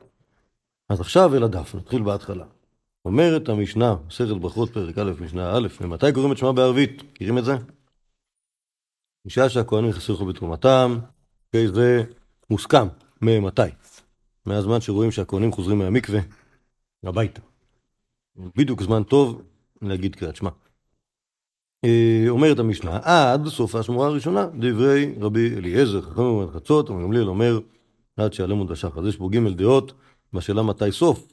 אז 0.89 1.01
עכשיו 1.01 1.35
אל 1.35 1.43
הדף, 1.43 1.75
נתחיל 1.75 2.01
בהתחלה. 2.01 2.45
אומרת 3.05 3.49
המשנה, 3.49 3.95
מסכת 4.07 4.41
ברכות 4.41 4.69
פרק 4.73 4.97
א', 4.97 5.11
משנה 5.21 5.57
א', 5.57 5.67
ממתי 5.81 6.13
קוראים 6.13 6.31
את 6.31 6.37
שמע 6.37 6.51
בערבית? 6.51 7.03
מכירים 7.11 7.37
את 7.37 7.45
זה? 7.45 7.53
בשעה 9.25 9.49
שהכהנים 9.49 9.89
לך 9.89 10.09
בתרומתם, 10.27 10.99
אוקיי, 11.47 11.67
זה 11.67 12.03
מוסכם. 12.49 12.87
ממתי? 13.21 13.61
מהזמן 14.45 14.81
שרואים 14.81 15.11
שהכהנים 15.11 15.51
חוזרים 15.51 15.77
מהמקווה 15.77 16.19
הביתה. 17.03 17.41
בדיוק 18.35 18.81
זמן 18.81 19.03
טוב 19.03 19.41
להגיד 19.81 20.15
קריאת 20.15 20.35
שמע. 20.35 20.49
אה, 21.85 22.25
אומרת 22.29 22.59
המשנה, 22.59 22.99
עד 23.03 23.47
סוף 23.47 23.75
השמורה 23.75 24.07
הראשונה, 24.07 24.45
דברי 24.45 25.15
רבי 25.19 25.55
אליעזר, 25.57 26.01
חכם 26.01 26.21
אומרת 26.21 26.49
חצות, 26.49 26.89
רבי 26.89 27.03
גמליאל 27.03 27.27
אומר, 27.27 27.59
עד 28.17 28.33
שיעלם 28.33 28.57
עוד 28.57 28.71
השחר. 28.71 28.99
אז 28.99 29.07
יש 29.07 29.17
פה 29.17 29.29
ג' 29.31 29.57
דעות, 29.57 29.93
בשאלה 30.33 30.63
מתי 30.63 30.91
סוף 30.91 31.27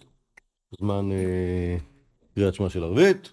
זמן 0.80 1.12
אה, 1.12 1.76
קריאת 2.34 2.54
שמע 2.54 2.68
של 2.68 2.84
ערבית. 2.84 3.32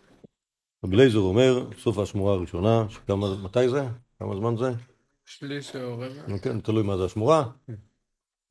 רבי 0.86 0.96
אליעזר 0.96 1.20
אומר, 1.20 1.70
סוף 1.80 1.98
השמורה 1.98 2.34
הראשונה, 2.34 2.86
שכמה, 2.90 3.36
מתי 3.44 3.70
זה? 3.70 3.88
כמה 4.20 4.36
זמן 4.36 4.58
זה? 4.58 4.72
שליש 5.26 5.76
או 5.76 5.94
רבע. 5.94 6.38
כן, 6.42 6.60
תלוי 6.60 6.84
מה 6.84 6.98
זה 6.98 7.06
השמורה. 7.06 7.46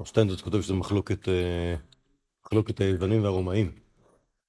שטיינזרץ 0.04 0.40
כותב 0.40 0.60
שזה 0.60 0.74
מחלוקת, 0.74 1.28
אה, 1.28 1.74
מחלוקת 2.46 2.80
היוונים 2.80 3.22
והרומאים. 3.22 3.72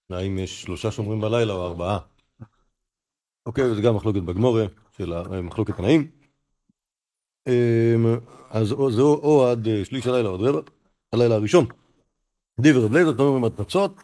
האם 0.10 0.40
יש 0.40 0.62
שלושה 0.62 0.92
שומרים 0.92 1.22
בלילה 1.22 1.54
או 1.54 1.66
ארבעה. 1.66 2.00
אוקיי, 3.46 3.72
וזה 3.72 3.82
גם 3.82 3.96
מחלוקת 3.96 4.22
בגמורה 4.22 4.66
של 4.98 5.14
אה, 5.14 5.42
מחלוקת 5.42 5.78
תנאים. 5.78 6.08
אמ, 7.48 8.16
אז 8.50 8.72
או- 8.72 8.92
זה 8.92 9.02
או 9.02 9.48
עד 9.48 9.68
אה, 9.68 9.86
שליש 9.86 10.08
הלילה 10.08 10.30
או 10.30 10.36
עד 10.36 10.42
רבע, 10.42 10.62
הלילה 11.14 11.36
הראשון. 11.36 11.66
דיבר 12.60 12.86
רב 12.86 12.94
לייזר, 12.94 13.12
תאמר 13.14 13.32
במתפצות. 13.32 14.04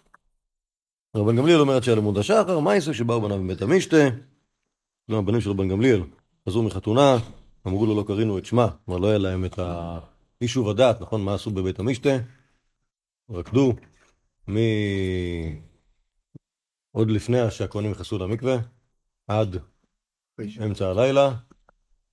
רבן 1.15 1.35
גמליאל 1.35 1.59
אומר 1.59 1.75
עד 1.75 1.83
שהיה 1.83 1.97
למוד 1.97 2.17
השחר, 2.17 2.59
יעשה 2.73 2.93
שבאו 2.93 3.21
בניו 3.21 3.37
מבית 3.37 3.61
המשתה? 3.61 3.97
גם 5.11 5.17
הבנים 5.17 5.41
של 5.41 5.49
רבן 5.49 5.69
גמליאל 5.69 6.03
חזרו 6.49 6.63
מחתונה, 6.63 7.17
אמרו 7.67 7.85
לו 7.85 7.95
לא 7.95 8.03
קרינו 8.07 8.37
את 8.37 8.45
שמה, 8.45 8.67
כלומר 8.85 8.99
לא 8.99 9.07
היה 9.07 9.17
להם 9.17 9.45
את 9.45 9.59
היישוב 10.41 10.69
הדעת, 10.69 11.01
נכון? 11.01 11.23
מה 11.23 11.33
עשו 11.33 11.51
בבית 11.51 11.79
המשתה? 11.79 12.09
רקדו 13.31 13.73
מ... 14.49 14.57
עוד 16.91 17.11
לפני 17.11 17.51
שהכהנים 17.51 17.91
נכנסו 17.91 18.17
למקווה, 18.17 18.57
עד 19.27 19.57
אמצע 20.65 20.89
הלילה, 20.89 21.33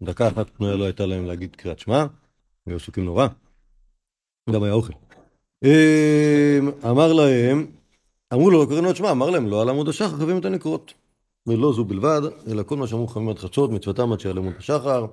דקה 0.03 0.29
אחת 0.29 0.51
פנויה 0.51 0.77
לא 0.77 0.85
הייתה 0.85 1.07
להם 1.07 1.27
להגיד 1.27 1.57
קריאת 1.57 1.79
שמע, 1.79 2.07
היו 2.67 2.77
עסוקים 2.77 3.05
נורא, 3.05 3.27
גם 4.51 4.63
היה 4.63 4.73
אוכל. 4.73 4.93
אמ, 5.65 6.71
אמר 6.91 7.13
להם, 7.13 7.67
אמרו 8.33 8.51
לו, 8.51 8.61
לא 8.65 8.67
קראנו 8.69 8.91
את 8.91 8.97
שמע, 8.97 9.11
אמר 9.11 9.31
להם, 9.31 9.47
לא 9.47 9.63
על 9.63 9.69
עמוד 9.69 9.89
השחר 9.89 10.17
חייבים 10.17 10.39
את 10.39 10.45
הנקרות. 10.45 10.95
ולא 11.47 11.73
זו 11.73 11.85
בלבד, 11.85 12.21
אלא 12.47 12.63
כל 12.63 12.77
מה 12.77 12.87
שאמרו 12.87 13.07
חכמים 13.07 13.29
עד 13.29 13.39
חצות, 13.39 13.71
מצוותם 13.71 14.13
עד 14.13 14.21
שעל 14.21 14.39
עמוד 14.39 14.55
השחר, 14.59 15.07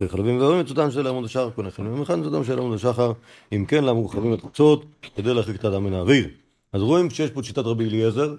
וחלבים 0.00 0.38
והורים 0.38 0.60
מצוותם 0.60 0.90
של 0.90 1.06
עמוד 1.06 1.24
השחר, 1.24 1.50
כל 1.50 1.66
נכם 1.66 1.86
ומכאן 1.86 2.20
מצוותם 2.20 2.44
של 2.44 2.58
עמוד 2.58 2.74
השחר, 2.74 3.12
אם 3.52 3.64
כן, 3.68 3.84
למה 3.84 4.08
חכמים 4.08 4.32
עד 4.32 4.40
חצות, 4.40 4.84
כדי 5.16 5.34
להרחיק 5.34 5.56
את 5.56 5.64
האדם 5.64 5.84
מן 5.84 5.92
האוויר. 5.92 6.28
אז 6.72 6.82
רואים 6.82 7.10
שיש 7.10 7.30
פה 7.30 7.40
את 7.40 7.44
שיטת 7.44 7.58
רבי 7.58 7.84
אליעזר, 7.84 8.34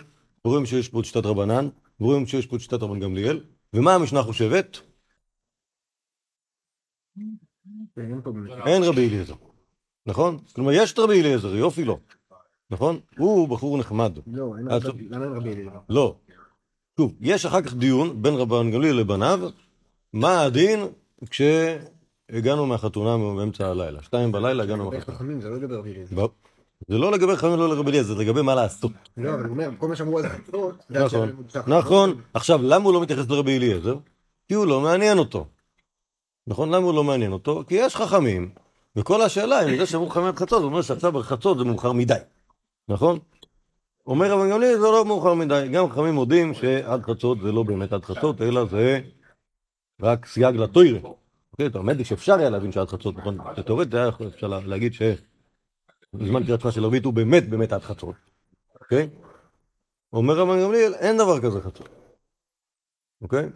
רואים 0.46 0.66
שיש 0.66 0.90
פה 0.90 1.00
את 1.00 1.06
שיטת 1.06 1.26
רבנן, 1.26 1.68
ורואים 2.02 2.26
שיש 2.26 2.46
פה 2.48 2.56
את 2.56 2.62
שיטת 2.62 2.84
רבן 2.84 3.00
גמליאל, 3.00 3.44
ומה 3.74 3.96
המשנה 3.96 4.24
חושבת? 4.24 4.78
אין 8.66 8.84
רבי 8.84 9.08
אליעזר, 9.08 9.34
נכון? 10.06 10.38
כלומר, 10.54 10.72
יש 10.72 10.94
את 10.94 11.00
רבי 11.00 11.22
אליעזר, 11.22 11.56
יופי 11.56 11.86
לא, 11.86 11.98
נכון? 12.70 13.00
הוא 13.18 13.50
בחור 13.50 13.78
נחמד. 13.78 14.20
לא, 14.28 14.54
למה 15.12 15.26
אין 15.26 15.34
רבי 15.34 15.54
אליעזר? 15.54 15.80
לא. 15.90 16.16
שוב, 17.00 17.16
יש 17.20 17.46
אחר 17.46 17.62
כך 17.62 17.76
דיון 17.76 18.22
בין 18.22 18.34
רבן 18.34 18.72
גמליאל 18.72 18.96
לבניו, 18.96 19.40
מה 20.14 20.42
הדין 20.42 20.80
כשהגענו 21.30 22.66
מהחתונה 22.66 23.18
באמצע 23.18 23.68
הלילה. 23.68 24.04
שתיים 24.04 24.32
בלילה 24.32 24.64
הגענו 24.64 24.92
מהחתונה. 24.92 25.42
זה 25.42 25.50
לא 25.50 25.58
לגבי 25.58 25.76
רבי 25.76 25.92
אליעזר. 25.92 26.16
זה 26.88 26.98
לא 26.98 27.12
לגבי 27.12 27.36
חכמים, 27.36 27.60
לא 27.60 27.76
לגבי 27.76 27.90
אליעזר, 27.92 28.14
זה 28.16 28.22
לגבי 28.24 28.42
מה 28.42 28.56
לעשות. 28.56 28.92
לא, 29.18 29.34
אבל 29.34 29.44
הוא 29.44 29.50
אומר, 29.50 29.70
כל 29.78 29.88
מה 29.88 29.96
שאמרו 29.96 30.20
על 30.20 30.30
חצות, 30.30 30.76
זה 30.90 31.04
נכון. 31.06 31.30
נכון. 31.68 32.22
עכשיו, 32.34 32.60
למה 32.64 32.86
הוא 32.86 32.94
לא 32.94 33.02
מתייחס 33.02 33.30
לרבי 33.30 33.58
אליעזר? 33.58 33.96
כי 34.48 34.54
הוא 34.54 34.66
לא 34.66 34.82
מעניין 34.82 35.18
אותו. 35.18 35.46
נכון? 36.48 36.70
למה 36.70 36.86
הוא 36.86 36.94
לא 36.94 37.04
מעניין 37.04 37.32
אותו? 37.32 37.64
כי 37.68 37.76
יש 37.76 37.96
חכמים, 37.96 38.50
וכל 38.96 39.22
השאלה, 39.22 39.64
אם 39.70 39.78
זה 39.78 39.86
שאמרו 39.86 40.10
חכמים 40.10 40.26
עד 40.28 40.36
חצות, 40.36 40.62
זה 40.62 40.66
אומר 40.66 40.82
שעכשיו 40.82 41.12
בחצות 41.12 41.58
זה 41.58 41.64
מאוחר 41.64 41.92
מדי. 41.92 42.14
נכון? 42.90 43.20
אומר 44.08 44.32
רבי 44.32 44.50
גמליאל, 44.52 44.74
זה 44.76 44.88
לא 44.88 45.06
מאוחר 45.06 45.34
מדי. 45.34 45.68
גם 45.74 45.90
חכמים 45.90 46.14
מודים 46.14 46.54
שעד 46.54 47.02
חצות 47.04 47.38
זה 47.44 47.52
לא 47.52 47.64
באמת 47.64 47.94
עד 47.94 48.06
חצות, 48.06 48.42
אלא 48.42 48.66
זה 48.66 49.00
רק 50.02 50.26
סייג. 50.26 50.56
אוקיי, 51.54 51.66
אתה 51.68 51.78
עומד 51.78 51.98
לי 51.98 52.06
שאפשר 52.06 52.34
היה 52.40 52.50
להבין 52.50 52.72
שעד 52.72 52.88
חצות, 52.90 53.18
נכון? 53.18 53.38
תיאורטית 53.66 53.94
אפשר 54.36 54.48
לה- 54.48 54.60
להגיד 54.66 54.94
שבזמן 56.16 56.44
קריאת 56.44 56.62
שמע 56.62 56.72
של 56.72 56.84
ערבית 56.84 57.06
הוא 57.06 57.14
באמת 57.14 57.50
באמת 57.50 57.72
עד 57.72 57.82
חצות. 57.82 58.16
אוקיי? 58.82 59.10
אומר 60.14 60.38
רבי 60.38 60.64
גמליאל, 60.64 60.94
אין 60.94 61.18
דבר 61.18 61.42
כזה 61.42 61.62
חצות. 61.62 61.90
אוקיי? 63.22 63.50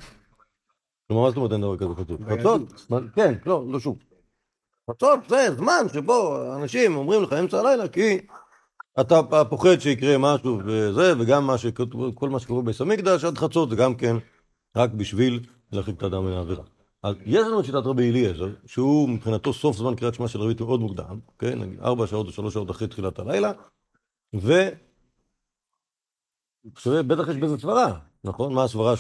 כלומר, 1.08 1.24
מה 1.24 1.30
זאת 1.30 1.38
אומרת 1.38 1.52
אין 1.52 1.62
דבר 1.62 1.78
כזה 1.78 1.94
חצות? 1.96 2.20
חצות, 2.30 2.62
כן, 3.16 3.34
לא, 3.46 3.66
לא 3.70 3.80
שוב. 3.80 3.98
חצות 4.92 5.20
זה 5.30 5.56
זמן 5.58 5.86
שבו 5.94 6.46
אנשים 6.56 6.96
אומרים 6.96 7.24
לך 7.24 7.34
אמצע 7.34 7.60
הלילה 7.60 7.88
כי 7.88 8.18
אתה 9.02 9.22
פוחד 9.50 9.80
שיקרה 9.80 10.18
משהו 10.18 10.60
וזה, 10.66 11.14
וגם 11.20 11.48
מה 11.48 11.58
שכתוב, 11.58 12.16
כל 12.16 12.30
מה 12.30 12.40
שקורה 12.40 12.62
בעץ 12.62 12.82
המקדש 12.82 13.24
עד 13.24 13.38
חצות 13.38 13.70
זה 13.70 13.76
גם 13.76 13.96
כן 13.96 14.16
רק 14.78 14.90
בשביל 14.90 15.46
להרחיק 15.72 15.98
את 15.98 16.04
האדם 16.04 16.26
מן 16.26 16.32
העבירה. 16.32 16.64
אז 17.04 17.16
יש 17.26 17.48
לנו 17.48 17.60
את 17.60 17.66
שיטת 17.66 17.76
רבי 17.76 18.10
אליעזר, 18.10 18.50
שהוא 18.66 19.10
מבחינתו 19.10 19.54
סוף 19.54 19.78
זמן 19.78 19.96
קריאת 19.96 20.14
שמע 20.14 20.28
של 20.28 20.42
ערבית 20.42 20.62
מאוד 20.62 20.80
מוקדם, 20.80 21.20
כן, 21.40 21.60
נגיד 21.60 21.80
ארבע 21.80 22.08
שעות 22.08 22.28
או 22.28 22.32
שלוש 22.32 22.54
שעות 22.54 22.72
אחרי 22.72 22.88
תחילת 22.88 23.20
הלילה, 23.20 23.52
ו... 24.36 24.54
בטח 27.08 27.30
יש 27.30 27.36
בזה 27.36 27.58
סברה, 27.58 28.00
נכון? 28.24 28.54
מה 28.54 28.64
הסברה, 28.64 28.98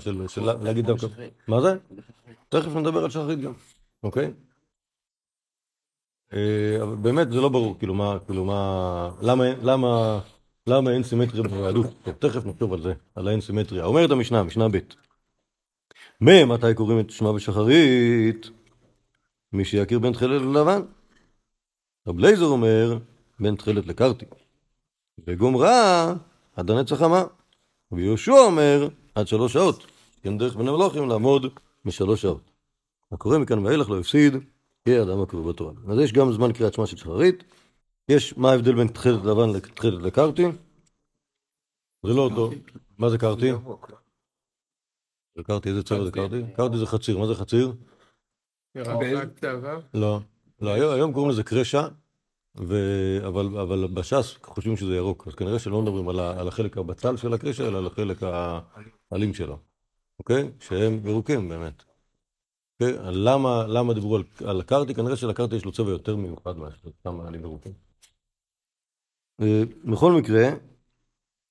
של, 0.00 0.42
להגיד 0.62 0.86
דווקא, 0.86 1.06
מה 1.48 1.60
זה? 1.60 1.76
תכף 2.48 2.76
נדבר 2.76 3.04
על 3.04 3.10
שחרית 3.10 3.40
גם, 3.40 3.52
אוקיי? 4.02 4.32
אה, 6.32 6.82
אבל 6.82 6.94
באמת 6.94 7.32
זה 7.32 7.40
לא 7.40 7.48
ברור, 7.48 7.78
כאילו 7.78 7.94
מה, 7.94 8.18
כאילו 8.26 8.44
מה, 8.44 9.10
למה, 9.22 9.44
למה, 9.62 10.20
למה 10.66 10.90
אין 10.90 11.02
סימטריה? 11.02 11.42
טוב, 11.72 11.94
תכף 12.18 12.46
נחשוב 12.46 12.72
על 12.72 12.82
זה, 12.82 12.92
על 13.14 13.28
האין 13.28 13.40
סימטריה. 13.40 13.84
אומרת 13.84 14.10
המשנה, 14.10 14.42
משנה 14.42 14.68
ב' 14.68 14.78
מ' 16.20 16.48
מתי 16.48 16.74
קוראים 16.74 17.00
את 17.00 17.10
שמע 17.10 17.32
בשחרית? 17.32 18.50
מי 19.52 19.64
שיכיר 19.64 19.98
בין 19.98 20.12
תכלת 20.12 20.42
ללבן. 20.42 20.82
רב 22.08 22.18
לייזר 22.18 22.44
אומר, 22.44 22.98
בין 23.40 23.54
תכלת 23.54 23.86
לקרתי. 23.86 24.24
וגומרה, 25.26 26.14
עד 26.56 26.70
הנצח 26.70 26.96
חמה. 26.96 27.24
ויהושע 27.92 28.32
אומר, 28.32 28.88
עד 29.14 29.28
שלוש 29.28 29.52
שעות. 29.52 29.86
כן 30.22 30.38
דרך 30.38 30.56
בני 30.56 30.70
מלוכים 30.70 31.08
לעמוד 31.08 31.46
משלוש 31.84 32.22
שעות. 32.22 32.50
הקורא 33.12 33.38
מכאן 33.38 33.66
ואילך 33.66 33.90
לא 33.90 34.00
הפסיד, 34.00 34.34
יהיה 34.86 35.02
אדם 35.02 35.20
הקורא 35.20 35.52
בתורה. 35.52 35.72
אז 35.88 35.98
יש 35.98 36.12
גם 36.12 36.32
זמן 36.32 36.52
קריאת 36.52 36.74
שמע 36.74 36.86
של 36.86 36.96
שחרית. 36.96 37.44
יש, 38.08 38.36
מה 38.36 38.50
ההבדל 38.50 38.74
בין 38.74 38.88
תכלת 38.88 39.24
לבן 39.24 39.50
לתכלת 39.50 40.02
לקרתי? 40.02 40.44
זה 42.06 42.12
לא 42.12 42.22
אותו. 42.22 42.50
מה 42.98 43.10
זה 43.10 43.18
קרתי? 43.18 43.52
זה 45.36 45.42
קרתי, 45.42 45.68
איזה 45.68 45.82
צבע 45.82 46.04
זה 46.04 46.10
קרתי? 46.10 46.42
קרתי 46.56 46.78
זה 46.78 46.86
חציר, 46.86 47.18
מה 47.18 47.26
זה 47.26 47.34
חציר? 47.34 47.72
רק 48.76 49.38
צבע? 49.40 49.78
לא. 49.94 50.20
לא, 50.60 50.70
היום, 50.70 51.12
קוראים 51.12 51.30
לזה 51.30 51.42
קרשה. 51.42 51.88
אבל, 53.26 53.86
בש"ס 53.94 54.36
חושבים 54.42 54.76
שזה 54.76 54.96
ירוק, 54.96 55.28
אז 55.28 55.34
כנראה 55.34 55.58
שלא 55.58 55.82
מדברים 55.82 56.08
על, 56.08 56.48
החלק 56.48 56.78
הבצל 56.78 57.16
של 57.16 57.34
הקרשה, 57.34 57.68
אלא 57.68 57.78
על 57.78 57.86
החלק 57.86 58.22
האלים 59.10 59.34
שלו, 59.34 59.58
אוקיי? 60.18 60.50
שהם 60.60 61.00
ירוקים 61.06 61.48
באמת. 61.48 61.82
אוקיי? 62.80 62.98
למה, 63.12 63.66
למה 63.66 63.94
דיברו 63.94 64.18
על, 64.44 64.60
הקרתי? 64.60 64.94
כנראה 64.94 65.16
שלקרתי 65.16 65.56
יש 65.56 65.64
לו 65.64 65.72
צבע 65.72 65.90
יותר 65.90 66.16
מיוחד 66.16 66.56
מאשר 66.56 66.90
סתם 67.00 67.20
העלים 67.20 67.40
ירוקים. 67.40 67.72
אה, 69.40 69.62
בכל 69.84 70.12
מקרה, 70.12 70.48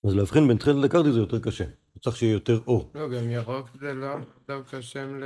אז 0.04 0.16
להבחין 0.16 0.48
בין 0.48 0.58
תכלת 0.58 0.76
לקרתי 0.76 1.12
זה 1.12 1.20
יותר 1.20 1.40
קשה. 1.40 1.66
צריך 2.02 2.16
שיהיה 2.16 2.34
יותר 2.34 2.60
אור. 2.68 2.90
לא, 2.96 3.08
גם 3.10 3.30
ירוק 3.30 3.68
זה 3.82 3.94
לא 3.94 4.08
דווקא 4.48 4.82
שם 4.82 5.20
ל... 5.20 5.24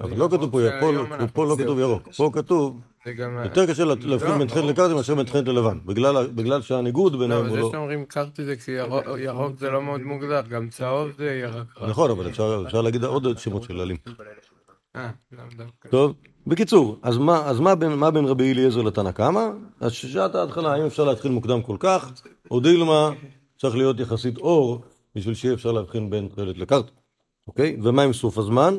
אבל 0.00 0.16
לא 0.16 0.28
כתוב 0.30 0.50
פה, 0.52 0.58
שהיום 0.60 1.06
פה, 1.18 1.26
פה 1.26 1.46
לא 1.46 1.56
כתוב 1.58 1.78
ירוק, 1.78 2.08
פה 2.16 2.30
כתוב 2.32 2.80
זה. 3.04 3.12
יותר 3.44 3.66
קשה 3.66 3.84
לה- 3.84 3.94
להבחין 4.00 4.38
בין 4.38 4.46
תכלת 4.48 4.64
לקרתי 4.64 4.94
מאשר 4.94 5.14
בין 5.14 5.26
תכלת 5.26 5.48
ללבן, 5.48 5.78
בגלל 6.34 6.62
שהניגוד 6.62 7.12
לא, 7.12 7.18
ביניהם 7.18 7.40
הוא 7.46 7.50
זה 7.50 7.60
לא... 7.60 7.68
שאומרים 7.72 8.04
קרתי 8.04 8.44
זה 8.44 8.56
כי 8.56 8.70
ירוק- 8.70 9.06
ירוק 9.18 9.58
זה 9.58 9.70
לא 9.70 9.82
מאוד 9.82 10.00
מוגדר, 10.02 10.40
גם 10.48 10.68
צהוב 10.68 11.10
זה 11.18 11.24
ירק. 11.42 11.66
רק. 11.80 11.88
נכון, 11.90 12.10
אבל 12.10 12.28
אפשר 12.66 12.82
להגיד 12.82 13.04
עוד 13.04 13.38
שמות 13.38 13.62
של 13.62 13.80
עלים. 13.80 13.96
אה. 14.96 15.10
טוב, 15.90 16.14
בקיצור, 16.46 16.98
אז 17.02 17.18
מה, 17.18 17.46
אז 17.46 17.60
מה 17.60 17.74
בין, 17.74 17.92
מה 17.92 18.10
בין 18.10 18.24
רבי 18.24 18.52
אליעזר 18.52 18.82
לתנא 18.82 19.10
קמא? 19.12 19.40
אז 19.80 19.92
שעת 19.92 20.34
ההתחלה, 20.34 20.72
האם 20.72 20.82
אפשר 20.86 21.04
להתחיל 21.04 21.30
מוקדם 21.30 21.62
כל 21.62 21.76
כך, 21.80 22.12
או 22.50 22.60
דילמה, 22.60 23.10
צריך 23.58 23.76
להיות 23.76 24.00
יחסית 24.00 24.38
אור, 24.38 24.82
בשביל 25.14 25.34
שיהיה 25.34 25.54
אפשר 25.54 25.72
להבחין 25.72 26.10
בין 26.10 26.28
תכלת 26.28 26.58
לקרתי, 26.58 26.90
אוקיי? 27.48 27.76
ומה 27.82 28.02
עם 28.02 28.12
סוף 28.12 28.38
הזמן? 28.38 28.78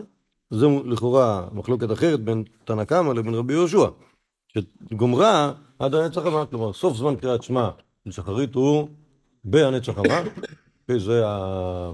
זה 0.49 0.67
לכאורה 0.85 1.47
מחלוקת 1.51 1.91
אחרת 1.91 2.19
בין 2.19 2.43
תנא 2.65 2.83
קמא 2.83 3.11
לבין 3.11 3.33
רבי 3.33 3.53
יהושע, 3.53 3.85
שגומרה 4.47 5.53
עד 5.79 5.95
הנצח 5.95 6.21
חמה, 6.21 6.45
כלומר 6.45 6.73
סוף 6.73 6.97
זמן 6.97 7.15
קריאת 7.15 7.43
שמע 7.43 7.69
של 8.05 8.11
שחרית 8.11 8.55
הוא 8.55 8.87
בהנצח 9.43 9.97
אוקיי, 9.97 10.99
זה 10.99 11.27
ה... 11.27 11.91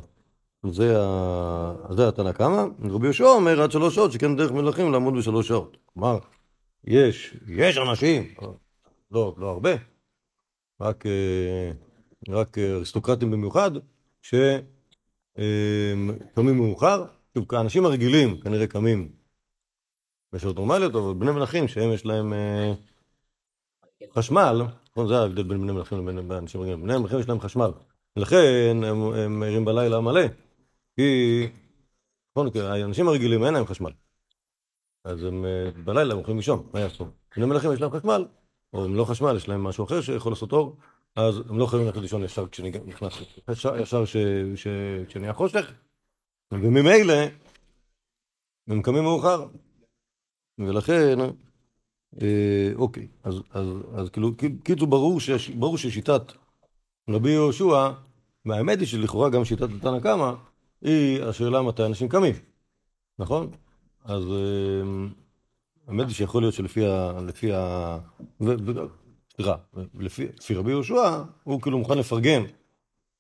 זה 0.72 1.01
ה... 1.01 1.94
זה 1.94 2.08
התנא 2.08 2.32
קמא, 2.32 2.63
רבי 2.89 3.06
יהושע 3.06 3.25
אומר 3.25 3.62
עד 3.62 3.72
שלוש 3.72 3.96
שעות 3.96 4.12
שכן 4.12 4.36
דרך 4.36 4.51
מלכים 4.51 4.91
לעמוד 4.91 5.13
בשלוש 5.17 5.48
שעות. 5.48 5.77
כלומר, 5.94 6.17
יש, 6.84 7.38
יש 7.48 7.77
אנשים, 7.77 8.24
לא, 9.12 9.36
לא 9.38 9.50
הרבה, 9.50 9.72
רק, 10.82 11.06
אה, 11.06 11.72
רק 12.29 12.58
אה, 12.58 12.74
אריסטוקרטים 12.74 13.32
במיוחד, 13.32 13.72
שקמים 14.27 16.17
מאוחר, 16.57 17.05
שוב, 17.34 17.55
האנשים 17.55 17.86
הרגילים 17.86 18.41
כנראה 18.41 18.67
קמים 18.67 19.12
בשעות 20.34 20.55
נורמליות, 20.55 20.96
אבל 20.96 21.13
בני 21.13 21.31
מלכים 21.31 21.67
שהם 21.67 21.93
יש 21.93 22.05
להם 22.05 22.34
אה, 22.34 22.74
חשמל, 24.13 24.62
נכון, 24.91 25.07
זה 25.07 25.17
ההבדל 25.17 25.43
בין 25.43 25.62
בני 25.62 25.72
מלכים 25.72 26.07
לבין 26.07 26.31
אנשים 26.31 26.62
רגילים, 26.62 26.84
בני 26.84 26.98
מלכים 26.98 27.19
יש 27.19 27.27
להם 27.27 27.39
חשמל, 27.39 27.72
ולכן 28.17 28.77
הם, 28.84 29.13
הם 29.13 29.43
ערים 29.43 29.65
בלילה 29.65 30.01
מלא, 30.01 30.22
כי 30.96 31.48
נכון, 32.31 32.51
כי 32.51 32.62
האנשים 32.62 33.07
הרגילים 33.07 33.43
אין 33.43 33.53
להם 33.53 33.65
חשמל, 33.65 33.91
אז 35.03 35.24
הם 35.24 35.46
אה, 35.46 35.72
בלילה 35.84 36.13
הם 36.13 36.19
יכולים 36.19 36.38
לישון, 36.38 36.69
מה 36.74 36.79
יעשו? 36.79 37.07
בני 37.38 37.46
מלכים 37.46 37.74
יש 37.74 37.81
להם 37.81 37.91
חשמל, 37.91 38.25
או 38.74 38.86
אם 38.86 38.96
לא 38.96 39.05
חשמל, 39.05 39.36
יש 39.36 39.48
להם 39.48 39.63
משהו 39.63 39.86
אחר 39.86 40.01
שיכול 40.01 40.31
לעשות 40.31 40.51
אור, 40.51 40.77
אז 41.17 41.41
הם 41.50 41.57
לא 41.57 41.63
יכולים 41.63 41.86
ללכת 41.86 41.97
לישון 41.97 42.24
ישר 42.24 42.47
כשנכנס, 42.47 43.13
ישר, 43.51 43.77
ישר 43.77 44.05
ש, 44.05 44.17
ש, 44.55 44.67
כשנהיה 45.07 45.33
חושך, 45.33 45.71
וממילא 46.51 47.13
הם 48.67 48.81
קמים 48.81 49.03
מאוחר, 49.03 49.45
ולכן, 50.59 51.19
אה, 52.21 52.71
אוקיי, 52.75 53.07
אז, 53.24 53.36
אז, 53.51 53.67
אז 53.95 54.09
כאילו, 54.09 54.31
קיצור 54.63 54.88
ברור, 54.88 55.19
שיש, 55.19 55.50
ברור 55.50 55.77
ששיטת 55.77 56.21
רבי 57.09 57.29
יהושע, 57.29 57.91
והאמת 58.45 58.79
היא 58.79 58.88
שלכאורה 58.88 59.29
גם 59.29 59.45
שיטת 59.45 59.69
התנא 59.77 60.00
קמא, 60.00 60.33
היא 60.81 61.24
השאלה 61.24 61.62
מתי 61.62 61.86
אנשים 61.86 62.09
קמים, 62.09 62.36
נכון? 63.19 63.51
אז 64.03 64.24
אה, 64.24 65.07
האמת 65.88 66.07
היא 66.07 66.15
שיכול 66.15 66.43
להיות 66.43 66.53
שלפי 66.53 66.86
ה... 66.86 67.21
לפי 67.27 67.53
ה... 67.53 67.97
ו- 68.41 68.55
ו- 68.65 69.06
סליחה, 69.38 69.56
לפי, 70.00 70.56
רבי 70.56 70.72
יהושע, 70.72 71.24
הוא 71.44 71.62
כאילו 71.62 71.77
מוכן 71.77 71.98
לפרגן 71.98 72.44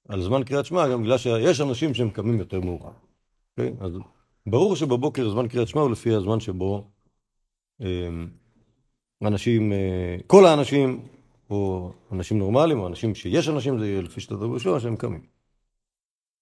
על 0.09 0.21
זמן 0.21 0.43
קריאת 0.43 0.65
שמע, 0.65 0.87
גם 0.87 1.03
בגלל 1.03 1.17
שיש 1.17 1.61
אנשים 1.61 1.93
שהם 1.93 2.09
קמים 2.09 2.39
יותר 2.39 2.61
מאוחר. 2.61 2.91
אוקיי? 3.51 3.73
אז 3.79 3.91
ברור 4.45 4.75
שבבוקר 4.75 5.29
זמן 5.29 5.47
קריאת 5.47 5.67
שמע 5.67 5.81
הוא 5.81 5.91
לפי 5.91 6.13
הזמן 6.13 6.39
שבו 6.39 6.91
אה, 7.81 8.09
אנשים, 9.21 9.71
אה, 9.71 10.17
כל 10.27 10.45
האנשים, 10.45 11.07
או 11.49 11.91
אנשים 12.11 12.39
נורמליים, 12.39 12.79
או 12.79 12.87
אנשים 12.87 13.15
שיש 13.15 13.49
אנשים, 13.49 13.79
זה 13.79 14.01
לפי 14.03 14.21
שיטת 14.21 14.33
רבי 14.33 14.45
יהושע, 14.45 14.79
שהם 14.79 14.95
קמים. 14.95 15.25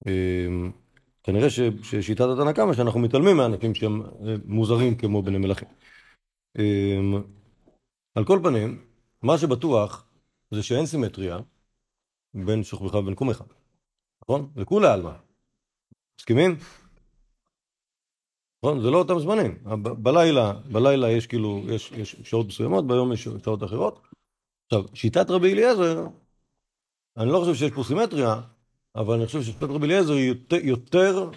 אה, 0.07 0.47
כנראה 1.23 1.49
ששיטת 1.83 2.25
התנא 2.33 2.51
קמא, 2.51 2.73
שאנחנו 2.73 2.99
מתעלמים 2.99 3.37
מאנשים 3.37 3.75
שהם 3.75 4.01
אה, 4.01 4.35
מוזרים 4.45 4.95
כמו 4.95 5.21
בני 5.21 5.37
מלכים. 5.37 5.67
אה, 6.59 6.99
על 8.15 8.25
כל 8.25 8.39
פנים, 8.43 8.85
מה 9.25 9.37
שבטוח 9.37 10.05
זה 10.51 10.63
שאין 10.63 10.85
סימטריה 10.85 11.37
בין 12.33 12.63
שוכבך 12.63 12.93
ובין 12.93 13.15
קומך, 13.15 13.43
נכון? 14.23 14.51
לכולי 14.55 14.87
עלמא. 14.87 15.11
מסכימים? 16.19 16.57
נכון? 18.57 18.81
זה 18.81 18.89
לא 18.89 18.97
אותם 18.97 19.19
זמנים. 19.19 19.63
בלילה, 20.03 20.53
בלילה 20.53 21.11
יש 21.11 21.27
כאילו, 21.27 21.61
יש, 21.69 21.91
יש 21.91 22.15
שעות 22.23 22.47
מסוימות, 22.47 22.87
ביום 22.87 23.13
יש 23.13 23.27
שעות 23.43 23.63
אחרות. 23.63 24.07
עכשיו, 24.65 24.95
שיטת 24.95 25.29
רבי 25.29 25.53
אליעזר, 25.53 26.07
אני 27.17 27.31
לא 27.31 27.39
חושב 27.39 27.55
שיש 27.55 27.71
פה 27.71 27.83
סימטריה, 27.83 28.41
אבל 28.95 29.15
אני 29.15 29.25
חושב 29.25 29.41
ששיטת 29.41 29.63
רבי 29.63 29.85
אליעזר 29.85 30.13
היא 30.13 30.27
יותר, 30.27 30.55
יותר 30.55 31.29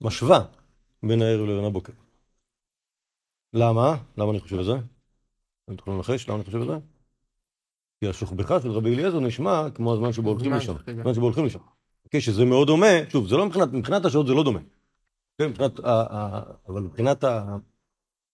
משווה 0.00 0.44
בין 1.02 1.22
הערב 1.22 1.46
לבין 1.46 1.64
הבוקר. 1.64 1.92
למה? 3.52 3.96
למה 4.16 4.30
אני 4.30 4.40
חושב 4.40 4.58
את 4.58 4.64
זה? 4.64 4.74
אתם 5.64 5.76
תוכלו 5.76 5.96
לנחש 5.96 6.28
למה 6.28 6.36
אני 6.36 6.44
חושב 6.44 6.60
את 6.60 6.66
זה? 6.66 6.95
כי 8.00 8.08
השוכבך 8.08 8.54
של 8.62 8.70
רבי 8.70 8.94
אליעזר 8.94 9.20
נשמע 9.20 9.66
כמו 9.74 9.92
הזמן 9.92 10.12
שבו 10.12 10.30
הולכים 10.30 10.52
לשם. 10.52 10.74
רגע. 10.88 11.00
הזמן 11.00 11.14
שבו 11.14 11.24
הולכים 11.24 11.44
לשם. 11.46 11.58
אוקיי, 12.04 12.20
שזה 12.20 12.44
מאוד 12.44 12.66
דומה, 12.66 12.86
שוב, 13.08 13.28
זה 13.28 13.36
לא 13.36 13.46
מבחינת, 13.46 13.72
מבחינת 13.72 14.04
השעות 14.04 14.26
זה 14.26 14.34
לא 14.34 14.42
דומה. 14.44 14.60
כן, 15.38 15.48
מבחינת, 15.48 15.80
ה- 15.84 16.40
אבל 16.68 16.80
מבחינת 16.80 17.24
ה... 17.24 17.56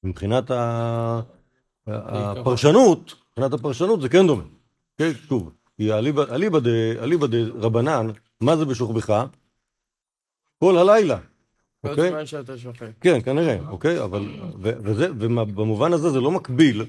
מבחינת 0.05 0.51
ה... 0.51 1.21
הפרשנות, 1.87 3.15
מבחינת 3.31 3.53
הפרשנות 3.53 4.01
זה 4.01 4.09
כן 4.09 4.27
דומה. 4.27 4.43
כן, 4.99 5.11
שוב, 5.29 5.51
כי 5.77 5.93
אליבא 5.93 6.23
אליבא 6.35 6.59
ד- 6.59 6.97
אליבא 7.03 7.27
דרבנן, 7.27 8.07
מה 8.41 8.57
זה 8.57 8.65
בשוכבך? 8.65 9.25
כל 10.59 10.79
הלילה. 10.79 11.19
כל 11.83 11.89
אוקיי? 11.91 12.11
זמן 12.11 12.27
שאתה 12.27 12.59
שוכב. 12.59 12.87
כן, 13.01 13.21
כנראה, 13.25 13.59
אוקיי? 13.69 14.05
אבל, 14.05 14.23
וזה, 14.61 15.09
ובמובן 15.19 15.93
הזה 15.93 16.11
זה 16.11 16.21
לא 16.21 16.31
מקביל 16.31 16.85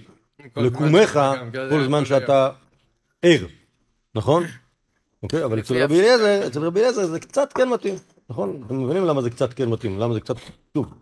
כל 0.54 0.62
לקומך 0.62 1.20
כן, 1.54 1.70
כל 1.70 1.84
זמן 1.86 2.06
שאתה 2.06 2.50
ער, 3.24 3.46
נכון? 4.16 4.44
אוקיי, 5.24 5.46
אבל 5.46 5.60
אצל 5.60 5.84
רבי. 5.84 6.00
אליעזר, 6.00 6.48
אצל 6.48 6.66
רבי 6.66 6.80
אליעזר 6.80 7.06
זה 7.06 7.20
קצת 7.20 7.54
כן 7.54 7.70
מתאים, 7.70 7.96
נכון? 8.30 8.64
אתם 8.66 8.84
מבינים 8.84 9.06
למה 9.06 9.22
זה 9.22 9.30
קצת 9.30 9.54
כן 9.54 9.70
מתאים, 9.70 10.00
למה 10.00 10.14
זה 10.14 10.20
קצת, 10.20 10.36
שוב, 10.74 10.94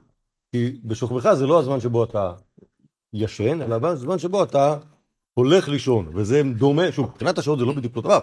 כי 0.51 0.79
בשוכבך 0.83 1.33
זה 1.33 1.47
לא 1.47 1.59
הזמן 1.59 1.79
שבו 1.79 2.03
אתה 2.03 2.33
ישן, 3.13 3.61
אלא 3.61 3.87
הזמן 3.87 4.19
שבו 4.19 4.43
אתה 4.43 4.77
הולך 5.33 5.69
לישון, 5.69 6.11
וזה 6.15 6.41
דומה, 6.57 6.91
שוב, 6.91 7.09
מבחינת 7.09 7.37
השעות 7.37 7.59
זה 7.59 7.65
לא 7.65 7.73
בדיוק 7.73 7.95
אותו 7.95 8.07
דבר, 8.07 8.19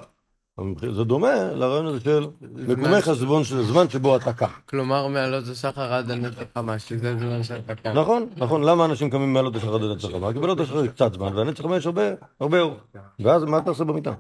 זה 0.95 1.05
דומה 1.05 1.53
לרעיון 1.55 1.87
הזה 1.87 2.01
של 2.01 2.27
מקומך 2.43 3.05
זה 3.05 3.15
זמן- 3.15 3.43
זה 3.45 3.63
זמן 3.63 3.89
שבו 3.89 4.17
אתה 4.17 4.33
קם. 4.33 4.47
כלומר, 4.69 5.09
מעלות 5.09 5.45
השחר 5.49 5.93
עד 5.93 6.11
הנצח 6.11 6.43
חמש, 6.55 6.89
שזה 6.89 7.17
זמן 7.19 7.43
שאתה 7.43 7.75
קם. 7.75 7.91
נכון, 7.93 8.27
נכון, 8.37 8.63
למה 8.65 8.85
אנשים 8.85 9.11
קמים 9.11 9.33
מעלות 9.33 9.57
השחר 9.57 9.75
עד 9.75 9.83
הנצח 9.83 10.09
חמה? 10.09 10.33
כי 10.33 10.39
בעלות 10.39 10.61
השחר 10.61 10.85
יש 10.85 10.91
קצת 10.91 11.13
זמן, 11.15 11.37
והנצח 11.37 11.63
חמה 11.63 11.77
יש 11.77 11.87
הרבה, 11.87 12.03
הרבה 12.41 12.61
אור. 12.61 12.77
ואז 13.21 13.45
מה 13.45 13.59
אתה 13.59 13.71
עושה 13.71 13.85
במיטה? 13.85 14.15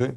אוקיי? 0.00 0.14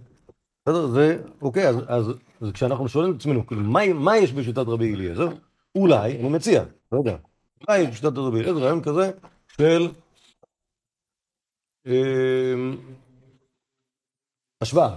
בסדר, 0.65 0.87
זה, 0.87 1.21
אוקיי, 1.41 1.67
אז, 1.87 2.05
כשאנחנו 2.53 2.87
שואלים 2.89 3.11
את 3.11 3.19
עצמנו, 3.19 3.47
כאילו, 3.47 3.61
מה, 3.61 3.93
מה 3.93 4.17
יש 4.17 4.33
בשיטת 4.33 4.57
רבי 4.67 4.95
אליעזר? 4.95 5.27
אולי, 5.75 6.19
אני 6.19 6.29
מציע, 6.29 6.63
לא 6.91 6.97
יודע, 6.97 7.17
אולי 7.67 7.79
יש 7.79 7.89
בשיטת 7.89 8.17
רבי 8.17 8.39
אליעזר 8.39 8.59
רעיון 8.59 8.81
כזה 8.83 9.11
של 9.57 9.87
אמ, 11.87 12.77
השוואה. 14.61 14.95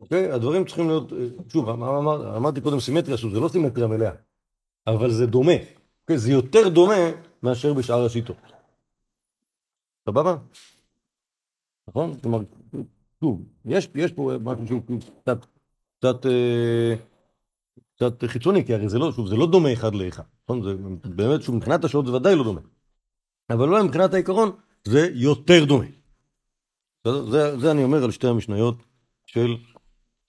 אוקיי? 0.00 0.30
הדברים 0.30 0.64
צריכים 0.64 0.88
להיות, 0.88 1.12
שוב, 1.48 1.68
אמר, 1.68 1.98
אמר, 1.98 2.36
אמרתי 2.36 2.60
קודם 2.60 2.80
סימטריה, 2.80 3.16
שוב, 3.16 3.34
זה 3.34 3.40
לא 3.40 3.48
סימטריה 3.48 3.86
מלאה, 3.86 4.12
אבל 4.86 5.10
זה 5.10 5.26
דומה. 5.26 5.52
אוקיי? 6.02 6.18
זה 6.18 6.32
יותר 6.32 6.68
דומה 6.68 7.10
מאשר 7.42 7.74
בשאר 7.74 8.04
השיטות. 8.04 8.36
סבבה? 10.06 10.36
נכון? 11.88 12.18
כלומר, 12.22 12.38
שוב, 13.20 13.42
יש, 13.64 13.88
יש 13.94 14.12
פה 14.12 14.32
משהו 14.40 14.66
שהוא 14.66 14.82
קצת, 15.22 15.46
קצת, 15.98 16.26
אה, 16.26 16.94
קצת 17.96 18.24
חיצוני, 18.26 18.66
כי 18.66 18.74
הרי 18.74 18.88
זה 18.88 18.98
לא, 18.98 19.12
שוב, 19.12 19.28
זה 19.28 19.36
לא 19.36 19.46
דומה 19.46 19.72
אחד 19.72 19.94
לאחד. 19.94 20.22
נכון? 20.44 20.62
זה 20.62 20.74
באמת, 21.04 21.42
שוב, 21.42 21.54
מבחינת 21.54 21.84
השעות 21.84 22.06
זה 22.06 22.12
ודאי 22.12 22.36
לא 22.36 22.44
דומה. 22.44 22.60
אבל 23.50 23.68
אולי 23.68 23.82
מבחינת 23.82 24.14
העיקרון 24.14 24.50
זה 24.84 25.08
יותר 25.14 25.64
דומה. 25.64 25.84
זה, 27.04 27.58
זה 27.58 27.70
אני 27.70 27.84
אומר 27.84 28.04
על 28.04 28.10
שתי 28.10 28.26
המשניות 28.26 28.76
של 29.26 29.56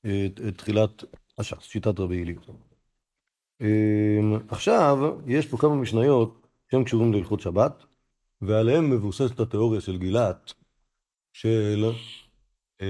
אה, 0.06 0.28
תחילת 0.58 1.04
הש"ס, 1.38 1.64
שיטת 1.64 2.00
רבי 2.00 2.24
אליעזר. 2.24 2.54
אה, 3.62 4.38
עכשיו, 4.48 4.98
יש 5.28 5.48
פה 5.48 5.58
כמה 5.58 5.76
משניות 5.76 6.48
שהן 6.72 6.84
קשורים 6.84 7.14
להלכות 7.14 7.40
שבת, 7.40 7.84
ועליהן 8.42 8.90
מבוססת 8.90 9.40
התיאוריה 9.40 9.82
של 9.82 9.98
גילת, 9.98 10.54
של... 11.34 11.86
אה, 12.82 12.88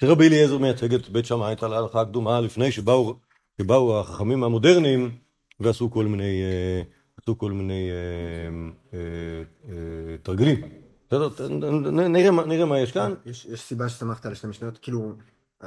שרבי 0.00 0.28
אליעזר 0.28 0.58
מייצג 0.58 0.94
את 0.94 1.08
בית 1.08 1.24
שמאי, 1.24 1.52
את 1.52 1.62
ההלכה 1.62 2.00
הקדומה, 2.00 2.40
לפני 2.40 2.72
שבאו, 2.72 3.16
שבאו 3.60 4.00
החכמים 4.00 4.44
המודרניים 4.44 5.18
ועשו 5.60 5.90
כל 5.90 6.04
מיני, 6.04 6.42
אה, 6.42 6.82
עשו 7.16 7.38
כל 7.38 7.52
מיני 7.52 7.90
אה, 7.90 8.98
אה, 8.98 9.42
אה, 9.68 10.16
תרגילים. 10.22 10.85
נ- 11.12 12.00
נ- 12.00 12.12
נראה, 12.12 12.64
מה- 12.66 12.78
יש 12.78 12.92
כאן. 12.92 13.14
יש 13.26 13.46
סיבה 13.56 13.88
שסמכת 13.88 14.26
על 14.26 14.34
שתי 14.34 14.46
משניות, 14.46 14.78
כאילו, 14.78 15.12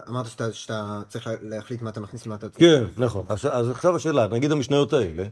אמרת 0.10 0.26
שאתה- 0.52 1.02
צריך 1.08 1.28
לה- 1.28 1.34
להחליט 1.42 1.82
מה 1.82 1.90
אתה 1.90 2.00
מכניס 2.00 2.26
למה 2.26 2.36
אתה... 2.36 2.50
כן, 2.50 2.84
נכון. 2.98 3.26
אז, 3.30 3.46
אז 3.52 3.70
עכשיו 3.70 3.96
השאלה, 3.96 4.28
נגיד 4.28 4.52
המשניות 4.52 4.94
האלה, 4.94 5.24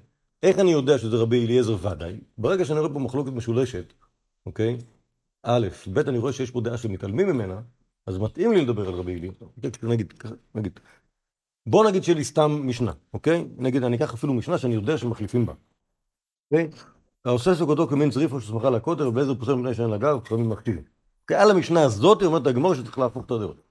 איך 0.43 0.59
אני 0.59 0.71
יודע 0.71 0.97
שזה 0.97 1.17
רבי 1.17 1.45
אליעזר 1.45 1.87
ודאי? 1.87 2.19
ברגע 2.37 2.65
שאני 2.65 2.79
רואה 2.79 2.93
פה 2.93 2.99
מחלוקת 2.99 3.31
משולשת, 3.31 3.93
אוקיי? 4.45 4.77
א', 5.43 5.67
ב', 5.93 5.99
אני 5.99 6.17
רואה 6.17 6.33
שיש 6.33 6.51
פה 6.51 6.61
דעה 6.61 6.77
שמתעלמים 6.77 7.27
ממנה, 7.29 7.61
אז 8.05 8.17
מתאים 8.17 8.51
לי 8.51 8.61
לדבר 8.61 8.87
על 8.87 8.93
רבי 8.93 9.13
אליעזר. 9.15 9.45
אוקיי? 9.57 9.71
נגיד, 9.83 10.13
נגיד. 10.55 10.79
בוא 11.65 11.89
נגיד 11.89 12.03
שיהיה 12.03 12.17
לי 12.17 12.23
סתם 12.23 12.61
משנה, 12.67 12.91
אוקיי? 13.13 13.45
נגיד, 13.57 13.83
אני 13.83 13.97
אקח 13.97 14.13
אפילו 14.13 14.33
משנה 14.33 14.57
שאני 14.57 14.75
יודע 14.75 14.97
שמחליפים 14.97 15.45
בה. 15.45 15.53
העושה 17.25 17.55
סוכתו 17.55 17.87
כמין 17.87 18.11
צריפו 18.11 18.41
שסמכה 18.41 18.69
לכותל, 18.69 19.07
ובעזר 19.07 19.35
פוסל 19.35 19.53
מפני 19.53 19.73
שאין 19.73 19.89
לה 19.89 19.97
גב, 19.97 20.17
וחכמים 20.17 20.49
מקשיבים. 20.49 20.83
אוקיי? 21.21 21.37
על 21.37 21.51
המשנה 21.51 21.83
הזאת 21.83 22.23
אומרת 22.23 22.47
הגמור 22.47 22.75
שצריך 22.75 22.99
להפוך 22.99 23.25
את 23.25 23.31
הדעות. 23.31 23.61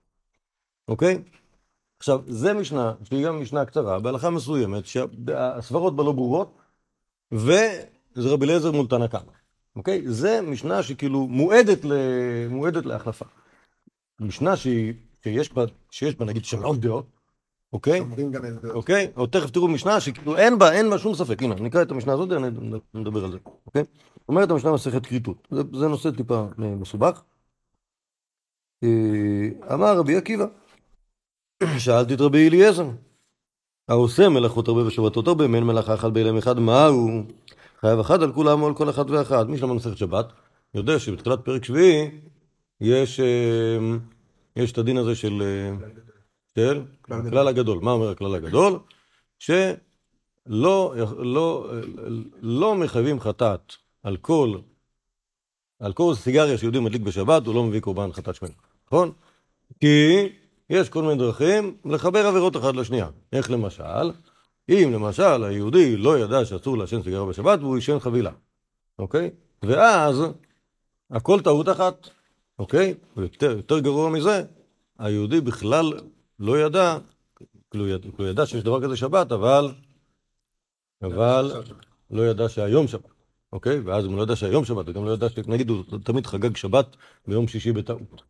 אוקיי? 0.88 1.22
עכשיו, 1.98 2.20
זה 2.26 2.54
משנה, 2.54 2.94
שהיא 3.04 3.26
גם 3.26 3.40
משנה 3.40 3.64
קצרה, 3.64 4.00
בהלכה 4.00 4.30
מסוימת, 4.30 4.86
שהסברות 4.86 5.96
בה 5.96 6.04
לא 6.04 6.12
ברורות, 6.12 6.58
וזה 7.32 7.88
רבי 8.16 8.46
אליעזר 8.46 8.72
מול 8.72 8.86
תנא 8.86 9.06
קמא. 9.06 9.32
אוקיי? 9.76 10.02
זה 10.06 10.40
משנה 10.42 10.82
שכאילו 10.82 11.26
מועדת, 11.26 11.84
ל... 11.84 11.92
מועדת 12.48 12.86
להחלפה. 12.86 13.24
משנה 14.20 14.56
שהיא, 14.56 14.94
שיש, 15.24 15.52
בה, 15.52 15.64
שיש 15.90 16.14
בה 16.14 16.24
נגיד 16.24 16.44
שלוש 16.44 16.78
דעות, 16.78 17.06
אוקיי? 17.72 18.00
אוקיי? 18.74 19.10
או 19.16 19.26
תכף 19.26 19.50
תראו 19.50 19.68
משנה 19.68 20.00
שכאילו 20.00 20.36
אין 20.36 20.58
בה, 20.58 20.72
אין 20.72 20.90
בה 20.90 20.98
שום 20.98 21.14
ספק. 21.14 21.42
הנה, 21.42 21.54
נקרא 21.54 21.82
את 21.82 21.90
המשנה 21.90 22.12
הזאת, 22.12 22.32
אני 22.32 22.48
נדבר 22.94 23.24
על 23.24 23.32
זה, 23.32 23.38
אוקיי? 23.66 23.82
אומרת 24.28 24.50
המשנה 24.50 24.72
מסכת 24.72 25.06
כריתות. 25.06 25.48
זה, 25.50 25.62
זה 25.72 25.88
נושא 25.88 26.10
טיפה 26.10 26.46
אה, 26.62 26.74
מסובך. 26.74 27.22
אה, 28.84 29.74
אמר 29.74 29.98
רבי 29.98 30.16
עקיבא, 30.16 30.46
שאלתי 31.78 32.14
את 32.14 32.20
רבי 32.20 32.48
אליעזר, 32.48 32.90
העושה 33.88 34.28
מלאכות 34.28 34.68
הרבה 34.68 34.84
בשבתות 34.84 35.28
הרבה, 35.28 35.46
מעין 35.46 35.64
מלאכה 35.64 35.94
אחת 35.94 36.12
באילם 36.12 36.36
אחד, 36.36 36.58
מה 36.58 36.86
הוא? 36.86 37.22
חייב 37.80 37.98
אחד 37.98 38.22
על 38.22 38.32
כולם 38.32 38.62
או 38.62 38.66
על 38.66 38.74
כל 38.74 38.90
אחד 38.90 39.10
ואחד. 39.10 39.50
מי 39.50 39.58
שלמד 39.58 39.74
מסכת 39.74 39.96
שבת, 39.96 40.32
יודע 40.74 40.98
שבתחילת 40.98 41.44
פרק 41.44 41.64
שביעי 41.64 42.10
יש, 42.80 43.20
אה, 43.20 43.78
יש 44.56 44.72
את 44.72 44.78
הדין 44.78 44.96
הזה 44.96 45.14
של... 45.14 45.42
של 46.56 46.82
הכלל 47.10 47.48
הגדול. 47.48 47.78
מה 47.82 47.90
אומר 47.90 48.10
הכלל 48.10 48.34
הגדול? 48.34 48.78
שלא 49.38 50.94
לא, 51.18 51.70
לא 52.40 52.74
מחייבים 52.74 53.20
חטאת 53.20 53.72
על 54.02 54.16
כל, 54.16 54.58
על 55.80 55.92
כל 55.92 56.14
סיגריה 56.14 56.58
שיהודי 56.58 56.80
מדליק 56.80 57.02
בשבת, 57.02 57.46
הוא 57.46 57.54
לא 57.54 57.64
מביא 57.64 57.80
קורבן 57.80 58.12
חטאת 58.12 58.34
שמנה, 58.34 58.52
נכון? 58.86 59.12
כי 59.80 60.28
יש 60.70 60.88
כל 60.88 61.02
מיני 61.02 61.14
דרכים 61.14 61.76
לחבר 61.84 62.26
עבירות 62.26 62.56
אחת 62.56 62.76
לשנייה. 62.76 63.08
איך 63.32 63.50
למשל? 63.50 64.10
אם 64.68 64.90
למשל 64.92 65.44
היהודי 65.44 65.96
לא 65.96 66.18
ידע 66.18 66.44
שאסור 66.44 66.78
לעשן 66.78 67.02
סיגריה 67.02 67.24
בשבת 67.24 67.58
והוא 67.60 67.76
עישן 67.76 67.98
חבילה, 67.98 68.32
אוקיי? 68.98 69.30
ואז 69.62 70.22
הכל 71.10 71.40
טעות 71.40 71.68
אחת, 71.68 72.08
אוקיי? 72.58 72.94
ויותר 73.16 73.50
יותר 73.56 73.78
גרוע 73.78 74.10
מזה, 74.10 74.42
היהודי 74.98 75.40
בכלל 75.40 75.92
לא 76.38 76.58
ידע, 76.58 76.98
כאילו 77.70 77.88
ידע, 77.88 78.08
ידע 78.30 78.46
שיש 78.46 78.62
דבר 78.62 78.82
כזה 78.82 78.96
שבת, 78.96 79.32
אבל, 79.32 79.72
אבל 81.02 81.52
לא 82.10 82.22
ידע 82.22 82.48
שהיום 82.48 82.88
שבת, 82.88 83.10
אוקיי? 83.52 83.80
ואז 83.80 84.04
אם 84.04 84.10
הוא 84.10 84.18
לא 84.18 84.22
ידע 84.22 84.36
שהיום 84.36 84.64
שבת, 84.64 84.88
וגם 84.88 85.04
לא 85.04 85.10
ידע. 85.10 85.26
נגיד 85.46 85.70
הוא 85.70 85.84
תמיד 86.04 86.26
חגג 86.26 86.56
שבת 86.56 86.96
ביום 87.26 87.48
שישי 87.48 87.72
בטעות, 87.72 88.22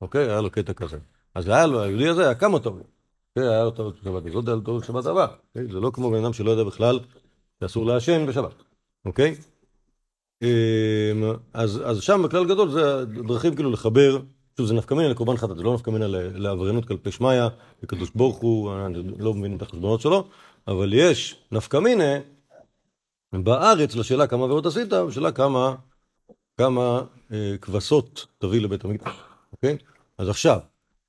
אוקיי? 0.00 0.30
היה 0.30 0.40
לו 0.40 0.50
קטע 0.50 0.72
כזה. 0.72 0.98
אז 1.34 1.48
היה 1.48 1.66
לו, 1.66 1.82
היהודי 1.82 2.08
הזה 2.08 2.24
היה 2.24 2.34
כמה 2.34 2.58
טעות. 2.58 2.82
אוקיי? 3.36 3.48
היה 3.48 3.64
לו 3.64 3.70
טעות 3.70 4.00
בשבת, 4.00 4.26
אז 4.26 4.34
לא 4.34 4.52
על 4.52 4.60
טעות 4.64 4.82
בשבת 4.82 5.06
הבאה. 5.06 5.26
אוקיי? 5.26 5.72
זה 5.72 5.80
לא 5.80 5.90
כמו 5.94 6.10
בן 6.10 6.24
אדם 6.24 6.32
שלא 6.32 6.50
יודע 6.50 6.64
בכלל 6.64 6.98
שאסור 7.60 7.86
לעשן 7.86 8.26
בשבת, 8.26 8.62
אוקיי? 9.04 9.34
אמ, 10.42 11.22
אז, 11.52 11.82
אז 11.84 12.02
שם 12.02 12.22
בכלל 12.24 12.44
גדול 12.44 12.70
זה 12.70 13.04
דרכים 13.04 13.54
כאילו 13.54 13.70
לחבר, 13.70 14.18
שוב 14.56 14.66
זה 14.66 14.74
נפקא 14.74 14.94
מינה 14.94 15.08
לקורבן 15.08 15.36
חטאת, 15.36 15.56
זה 15.56 15.62
לא 15.62 15.74
נפקא 15.74 15.90
מינה 15.90 16.06
ל- 16.06 16.42
לעבריינות 16.42 16.84
כלפי 16.84 17.10
שמיא, 17.10 17.42
לקדוש 17.82 18.10
ברוך 18.14 18.36
הוא, 18.36 18.72
אני 18.86 18.98
לא 19.18 19.34
מבין 19.34 19.56
את 19.56 19.62
החשבונות 19.62 20.00
שלו, 20.00 20.24
אבל 20.68 20.92
יש 20.92 21.36
נפקא 21.52 21.76
מינה 21.76 22.18
בארץ 23.32 23.96
לשאלה 23.96 24.26
כמה 24.26 24.44
עבירות 24.44 24.66
עשית, 24.66 24.92
ושאלה 24.92 25.32
כמה, 25.32 25.74
כמה 26.58 27.02
אה, 27.32 27.54
כבשות 27.60 28.26
תביא 28.38 28.60
לבית 28.60 28.84
המקדש, 28.84 29.14
אוקיי? 29.52 29.76
אז 30.18 30.28
עכשיו, 30.28 30.58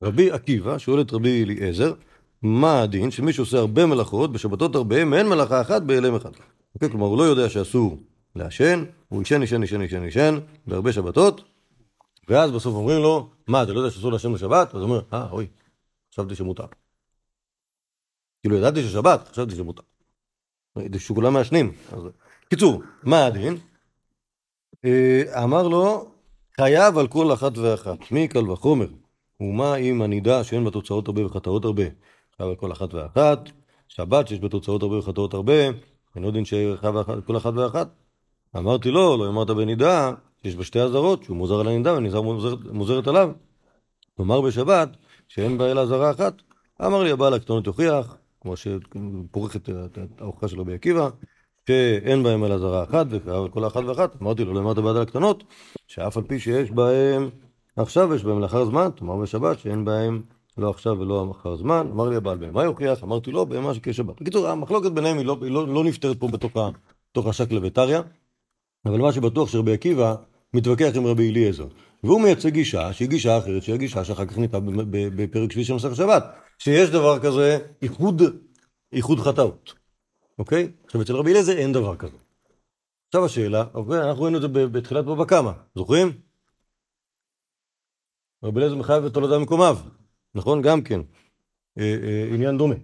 רבי 0.04 0.32
עקיבא 0.32 0.78
שואל 0.78 1.02
את 1.02 1.14
רבי 1.14 1.44
אליעזר, 1.44 1.94
מה 2.42 2.82
הדין 2.82 3.12
שמי 3.12 3.34
שעושה 3.34 3.58
הרבה 3.58 3.86
מלאכות, 3.86 4.32
בשבתות 4.32 4.76
הרבה, 4.76 5.06
מעין 5.06 5.30
מלאכה 5.30 5.62
אחת 5.62 5.82
בהיעלם 5.82 6.16
אחד. 6.16 6.32
אוקיי? 6.76 6.90
כלומר, 6.90 7.06
הוא 7.06 7.18
לא 7.18 7.24
יודע 7.24 7.50
שאסור 7.50 7.98
לעשן, 8.36 8.84
הוא 9.10 9.20
עישן, 9.20 9.42
עישן, 9.42 9.62
עישן, 9.62 9.82
עישן, 9.82 10.04
עישן, 10.04 10.40
בהרבה 10.68 10.92
שבתות, 10.92 11.55
ואז 12.28 12.52
בסוף 12.52 12.76
אומרים 12.76 13.02
לו, 13.02 13.30
מה, 13.48 13.64
אתה 13.64 13.74
לא 13.74 13.80
יודע 13.80 13.92
שאסור 13.92 14.12
לעשן 14.12 14.34
בשבת? 14.34 14.76
אז 14.76 14.82
הוא 14.82 14.84
אומר, 14.84 15.02
אה, 15.14 15.32
אוי, 15.32 15.48
חשבתי 16.14 16.36
שמותר. 16.36 16.66
כאילו, 18.42 18.56
ידעתי 18.56 18.84
ששבת, 18.84 19.28
חשבתי 19.28 19.56
שמותר. 19.56 19.84
ידעתי 20.78 21.00
שכולם 21.00 21.34
מעשנים. 21.34 21.74
אז... 21.92 22.02
קיצור, 22.50 22.82
מה 23.04 23.26
הדין? 23.26 23.58
אה, 24.86 25.44
אמר 25.44 25.68
לו, 25.68 26.12
חייב 26.56 26.98
על 26.98 27.08
כל 27.08 27.34
אחת 27.34 27.58
ואחת, 27.58 28.12
מי 28.12 28.28
קל 28.28 28.52
וחומר, 28.52 28.88
ומה 29.40 29.76
אם 29.76 30.02
הנידה 30.02 30.44
שאין 30.44 30.64
בה 30.64 30.72
תוצאות 30.72 31.08
הרבה 31.08 31.26
וחטאות 31.26 31.66
הרבה, 31.66 31.84
חייב 32.38 32.50
על 32.50 32.56
כל 32.56 32.72
אחת 32.72 32.94
ואחת, 32.94 33.40
שבת 33.88 34.28
שיש 34.28 34.40
בה 34.40 34.50
תוצאות 34.50 34.82
הרבה 34.82 35.00
וחטאות 35.00 35.34
הרבה, 35.34 35.54
אינו 36.16 36.32
דין 36.32 36.46
שחייב 36.46 36.98
על 36.98 37.22
כל 37.22 37.38
אחת 37.38 37.54
ואחת. 37.54 37.88
אמרתי 38.58 38.92
לו, 38.92 39.18
לא 39.18 39.30
אמרת 39.30 39.50
בנידה, 39.50 40.12
שיש 40.46 40.56
בה 40.56 40.64
שתי 40.64 40.80
אזהרות, 40.80 41.24
שהוא 41.24 41.38
מוזר 41.38 41.60
על 41.60 41.68
הנידה 41.68 41.94
והנידה 41.94 42.22
מוזרת, 42.22 42.60
מוזרת 42.72 43.08
עליו. 43.08 43.32
כלומר 44.18 44.42
בשבת, 44.42 44.90
שאין 45.28 45.58
בה 45.58 45.72
אלא 45.72 45.82
אזהרה 45.82 46.12
אחת, 46.12 46.34
אמר 46.86 47.04
לי 47.04 47.12
הבעל 47.12 47.34
הקטנות 47.34 47.68
יוכיח, 47.68 48.18
כמו 48.42 48.54
שפורך 48.58 49.56
את 49.56 49.70
ההוכחה 50.20 50.48
של 50.48 50.60
רבי 50.60 50.74
עקיבא, 50.74 51.10
שאין 51.68 52.24
בהם 52.24 52.46
אלא 52.46 52.58
זרה 52.58 52.84
אחת, 52.84 53.06
וכל 53.10 53.68
אחת 53.68 53.84
ואחת, 53.84 54.22
אמרתי 54.22 54.46
לו, 54.46 54.54
לא 54.54 54.60
אמרת 54.60 54.78
בעד 54.78 54.96
הקטנות, 54.96 55.44
שאף 55.88 56.18
על 56.18 56.24
פי 56.24 56.40
שיש 56.40 56.72
בהם 56.72 57.30
עכשיו, 57.76 58.16
יש 58.16 58.24
בהם 58.24 58.40
לאחר 58.40 58.66
זמן, 58.66 58.90
תאמר 58.96 59.16
בשבת, 59.16 59.60
שאין 59.60 59.86
בהם 59.86 60.22
לא 60.58 60.70
עכשיו 60.70 61.00
ולא 61.00 61.32
אחר 61.32 61.56
זמן, 61.56 61.88
אמר 61.92 62.10
לי 62.10 62.16
הבעל 62.16 62.38
בהמה 62.38 62.64
יוכיח, 62.64 63.04
אמרתי 63.04 63.32
לו, 63.32 63.46
בהמה 63.46 63.74
שכשבת. 63.74 64.22
בקיצור, 64.22 64.48
המחלוקת 64.48 64.92
ביניהם 64.92 65.18
היא 65.18 65.26
לא, 65.26 65.38
לא, 65.42 65.68
לא 65.68 65.84
נפתרת 65.84 66.20
פה 66.20 66.28
בתוך, 66.28 66.52
בתוך 67.12 67.28
השקלא 67.28 67.60
וטריא, 67.64 68.00
אבל 68.86 68.98
מה 68.98 69.12
שבטוח 69.12 69.50
שרבי 69.50 69.74
עקיבא 69.74 70.16
מתווכח 70.56 70.92
עם 70.96 71.06
רבי 71.06 71.32
אליעזר. 71.32 71.68
והוא 72.04 72.22
מייצג 72.22 72.50
גישה 72.50 72.94
שהיא 72.94 73.10
גישה 73.10 73.38
אחרת, 73.38 73.64
שהיא 73.64 73.76
הגישה 73.76 74.04
שאחר 74.04 74.26
כך 74.26 74.38
ניתנה 74.38 74.60
בפרק 74.92 75.52
שלישי 75.52 75.68
של 75.68 75.74
מסך 75.74 75.96
שבת, 75.96 76.24
שיש 76.60 76.90
דבר 76.90 77.20
כזה 77.20 77.58
איחוד, 77.82 78.22
איחוד 78.92 79.20
חטאות. 79.20 79.74
אוקיי? 80.40 80.72
עכשיו, 80.86 81.02
אצל 81.02 81.16
רבי 81.16 81.32
אליעזר 81.32 81.58
אין 81.58 81.74
דבר 81.74 81.96
כזה. 81.96 82.18
עכשיו 83.08 83.26
השאלה, 83.26 83.66
אוקיי, 83.74 84.10
אנחנו 84.10 84.24
ראינו 84.24 84.38
את 84.38 84.42
זה 84.42 84.48
בתחילת 84.48 85.06
בבא 85.06 85.26
קמא, 85.26 85.52
זוכרים? 85.76 86.12
רבי 88.44 88.60
אליעזר 88.60 88.76
מחייב 88.76 89.06
את 89.06 89.14
תולדה 89.14 89.40
מקומיו, 89.40 89.78
נכון? 90.36 90.62
גם 90.62 90.82
כן. 90.82 91.02
אה, 91.80 91.98
אה, 92.04 92.34
עניין 92.34 92.58
דומה. 92.58 92.76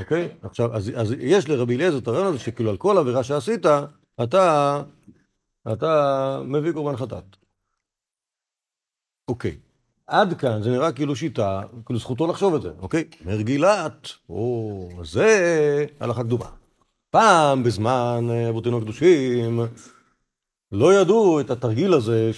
אוקיי? 0.00 0.28
עכשיו, 0.42 0.76
אז, 0.76 0.92
אז 0.96 1.14
יש 1.18 1.48
לרבי 1.48 1.76
אליעזר 1.76 1.98
את 1.98 2.08
הרעיון 2.08 2.26
הזה 2.26 2.38
שכאילו 2.38 2.70
על 2.70 2.76
כל 2.76 2.98
עבירה 2.98 3.24
שעשית, 3.24 3.66
אתה, 4.22 4.82
אתה 5.72 6.40
מביא 6.44 6.72
קורבן 6.72 6.96
חטאת. 6.96 7.36
אוקיי. 9.28 9.56
עד 10.06 10.34
כאן 10.34 10.62
זה 10.62 10.70
נראה 10.70 10.92
כאילו 10.92 11.16
שיטה, 11.16 11.62
כאילו 11.86 11.98
זכותו 11.98 12.26
לחשוב 12.26 12.54
את 12.54 12.62
זה, 12.62 12.70
אוקיי? 12.78 13.04
מר 13.24 13.40
גילת, 13.40 14.08
או 14.28 14.88
זה 15.04 15.86
הלכה 16.00 16.22
קדומה. 16.22 16.50
פעם 17.10 17.62
בזמן 17.62 18.26
אה, 18.30 18.48
אבותינו 18.48 18.78
הקדושים 18.78 19.60
לא 20.72 20.94
ידעו 20.94 21.40
את 21.40 21.50
התרגיל 21.50 21.94
הזה 21.94 22.30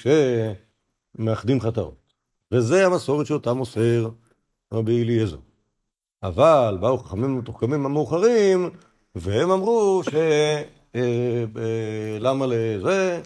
שמאחדים 1.16 1.60
חטאות. 1.60 2.12
וזה 2.52 2.86
המסורת 2.86 3.26
שאותה 3.26 3.52
מוסר 3.52 4.08
רבי 4.72 5.02
אליעזר. 5.02 5.38
אבל 6.22 6.78
באו 6.80 6.98
חכמים 6.98 7.38
מתוחכמים 7.38 7.86
המאוחרים, 7.86 8.70
והם 9.14 9.50
אמרו 9.50 10.02
שלמה 10.04 10.20
אה, 10.96 11.44
אה, 11.62 12.46
לזה, 12.46 13.22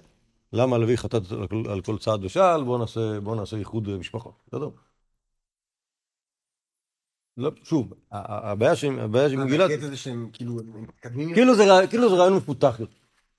למה 0.52 0.78
להביא 0.78 0.96
חטאת 0.96 1.22
על 1.70 1.80
כל 1.80 1.98
צעד 1.98 2.24
ושעל, 2.24 2.64
בואו 2.64 2.78
נעשה, 2.78 3.20
בוא 3.20 3.37
נעשה 3.37 3.56
איחוד 3.56 3.98
משפחות, 3.98 4.35
בסדר? 4.46 4.68
לא, 7.37 7.50
שוב, 7.62 7.92
הבעיה 8.11 8.76
שמגילת... 8.76 9.70
הקטע 9.70 9.87
זה 9.87 9.96
שהם 9.96 10.28
כאילו 10.33 10.54
מתקדמים... 10.74 11.35
כאילו 11.35 11.54
זה 11.54 11.64
כאילו 11.90 12.12
רעיון 12.12 12.37
מפותח 12.37 12.76
יותר, 12.80 12.92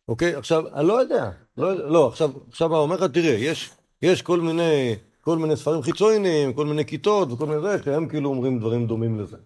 אוקיי? 0.07 0.35
עכשיו, 0.35 0.75
אני 0.75 0.87
לא 0.87 1.01
יודע, 1.01 1.31
לא, 1.57 1.89
לא 1.89 2.07
עכשיו, 2.07 2.31
עכשיו 2.49 2.75
אומר 2.75 2.95
לך, 2.95 3.03
תראה, 3.03 3.33
יש, 3.33 3.69
יש 4.01 4.21
כל 4.21 4.39
מיני, 4.39 4.95
כל 5.21 5.37
מיני 5.37 5.57
ספרים 5.57 5.81
חיצוניים, 5.81 6.53
כל 6.53 6.65
מיני 6.65 6.85
כיתות 6.85 7.31
וכל 7.31 7.45
מיני 7.45 7.61
זה, 7.61 7.83
שהם 7.83 8.07
כאילו 8.07 8.29
אומרים 8.29 8.59
דברים 8.59 8.87
דומים 8.87 9.19
לזה. 9.19 9.37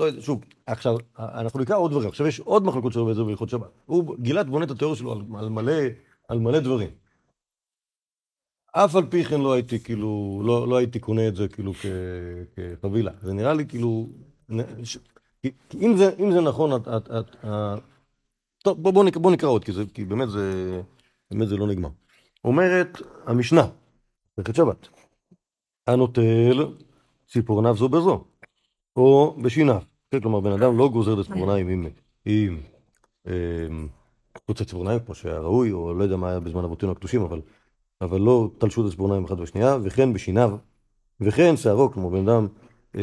לא 0.00 0.04
יודע, 0.04 0.20
שוב, 0.20 0.44
עכשיו, 0.66 0.96
אנחנו 1.18 1.60
נקרא 1.60 1.76
עוד 1.76 1.90
דברים. 1.90 2.08
עכשיו 2.08 2.26
יש 2.26 2.40
עוד 2.40 2.64
מחלקות 2.64 2.92
שלו 2.92 3.06
באיזה 3.06 3.24
בהלכות 3.24 3.48
שבת. 3.48 3.70
הוא, 3.86 4.16
גילת 4.18 4.46
בונה 4.46 4.64
את 4.64 4.70
התיאוריה 4.70 4.98
שלו 4.98 5.12
על, 5.12 5.18
על, 5.38 5.48
מלא, 5.48 5.72
על 6.28 6.38
מלא 6.38 6.60
דברים. 6.60 6.90
אף 8.72 8.96
על 8.96 9.06
פי 9.06 9.24
כן 9.24 9.40
לא 9.40 9.52
הייתי 9.52 9.80
כאילו, 9.80 10.42
לא, 10.44 10.68
לא 10.68 10.76
הייתי 10.76 10.98
קונה 10.98 11.28
את 11.28 11.36
זה 11.36 11.48
כאילו 11.48 11.74
כ, 11.74 11.86
כחבילה. 12.56 13.12
זה 13.22 13.32
נראה 13.32 13.54
לי 13.54 13.66
כאילו, 13.66 14.08
ש, 14.84 14.98
כי, 15.42 15.50
אם, 15.74 15.96
זה, 15.96 16.10
אם 16.18 16.32
זה 16.32 16.40
נכון, 16.40 16.76
את, 16.76 16.88
את, 16.88 17.10
את, 17.10 17.36
את, 17.44 17.82
טוב, 18.62 18.82
בוא, 18.82 18.92
בוא, 18.92 19.04
נקרא, 19.04 19.22
בוא 19.22 19.32
נקרא 19.32 19.48
עוד, 19.48 19.64
כי, 19.64 19.72
זה, 19.72 19.82
כי 19.94 20.04
באמת, 20.04 20.30
זה, 20.30 20.80
באמת 21.30 21.48
זה 21.48 21.56
לא 21.56 21.66
נגמר. 21.66 21.88
אומרת 22.44 22.98
המשנה, 23.26 23.68
פרקת 24.34 24.54
שבת, 24.54 24.88
הנוטל 25.86 26.74
ציפורניו 27.28 27.76
זו 27.76 27.88
בזו, 27.88 28.24
או 28.96 29.36
בשיניו. 29.42 29.82
כן, 30.10 30.20
כלומר, 30.20 30.40
בן 30.40 30.52
אדם 30.52 30.78
לא 30.78 30.88
גוזר 30.88 31.14
את 31.14 31.18
הציפורניים 31.18 31.68
עם, 31.68 31.86
עם 32.24 32.60
אמ, 33.26 33.88
ציפורניים, 34.54 35.00
כמו 35.00 35.14
שהיה 35.14 35.38
ראוי, 35.38 35.72
או 35.72 35.94
לא 35.94 36.02
יודע 36.02 36.16
מה 36.16 36.30
היה 36.30 36.40
בזמן 36.40 36.64
אבותינו 36.64 36.92
הקדושים, 36.92 37.22
אבל, 37.22 37.40
אבל 38.00 38.20
לא 38.20 38.50
תלשו 38.58 38.80
את 38.80 38.86
הציפורניים 38.86 39.24
אחת 39.24 39.36
בשנייה, 39.36 39.76
וכן 39.82 40.12
בשיניו, 40.12 40.56
וכן 41.20 41.56
שערו, 41.56 41.90
כמו 41.92 42.10
בן 42.10 42.28
אדם 42.28 42.46
אה, 42.96 43.00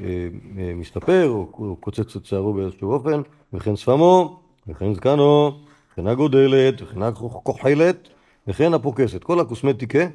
אה, 0.00 0.28
אה, 0.58 0.74
מסתפר, 0.74 1.28
או, 1.28 1.50
או 1.58 1.76
קוצץ 1.76 2.16
את 2.16 2.26
שערו 2.26 2.52
באיזשהו 2.52 2.92
אופן, 2.92 3.22
וכן 3.52 3.76
שפמו, 3.76 4.42
וכן 4.66 4.94
זקנו, 4.94 5.60
וכן 5.92 6.06
הגודלת, 6.06 6.82
וכן 6.82 7.02
הכוחלת, 7.02 8.08
וכן 8.46 8.74
הפוקסת. 8.74 9.24
כל 9.24 9.40
הקוסמטיקה, 9.40 10.06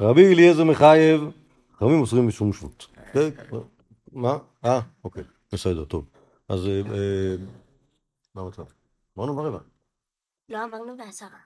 רבי 0.00 0.32
אליעזר 0.32 0.64
מחייב, 0.64 1.30
חכמים 1.76 2.00
אוסרים 2.00 2.26
בשום 2.26 2.52
שבות. 2.52 2.86
מה? 4.12 4.38
אה, 4.64 4.80
אוקיי, 5.04 5.24
בסדר, 5.52 5.84
טוב. 5.84 6.08
אז 6.48 6.66
אה, 6.66 7.36
מה 8.34 8.42
המצב? 8.42 8.64
אמרנו 9.18 9.36
ברבע. 9.36 9.58
לא 10.48 10.64
אמרנו 10.64 10.96
בעשרה. 10.96 11.38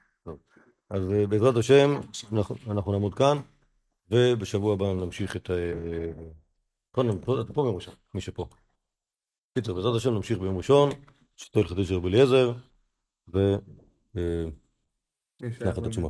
אז 0.90 1.02
אה, 1.12 1.26
בעזרת 1.26 1.56
השם, 1.56 1.90
אנחנו 2.70 2.92
נעמוד 2.92 3.14
כאן, 3.14 3.36
ובשבוע 4.10 4.74
הבא 4.74 4.86
נמשיך 4.92 5.36
את... 5.36 5.50
קודם, 6.90 7.08
אה, 7.08 7.40
אתה 7.40 7.52
פה 7.52 7.62
ביום 7.62 7.74
ראשון, 7.74 7.94
מי 8.14 8.20
שפה. 8.20 8.48
קיצר, 9.54 9.74
בעזרת 9.74 9.96
השם 9.96 10.14
נמשיך 10.14 10.38
ביום 10.38 10.56
ראשון, 10.56 10.90
שיטו 11.36 11.60
הלכתי 11.60 11.84
של 11.84 11.94
רבי 11.94 12.08
אליעזר, 12.08 12.52
ו... 13.34 13.38
נחת 15.40 15.86
התשומה. 15.86 16.08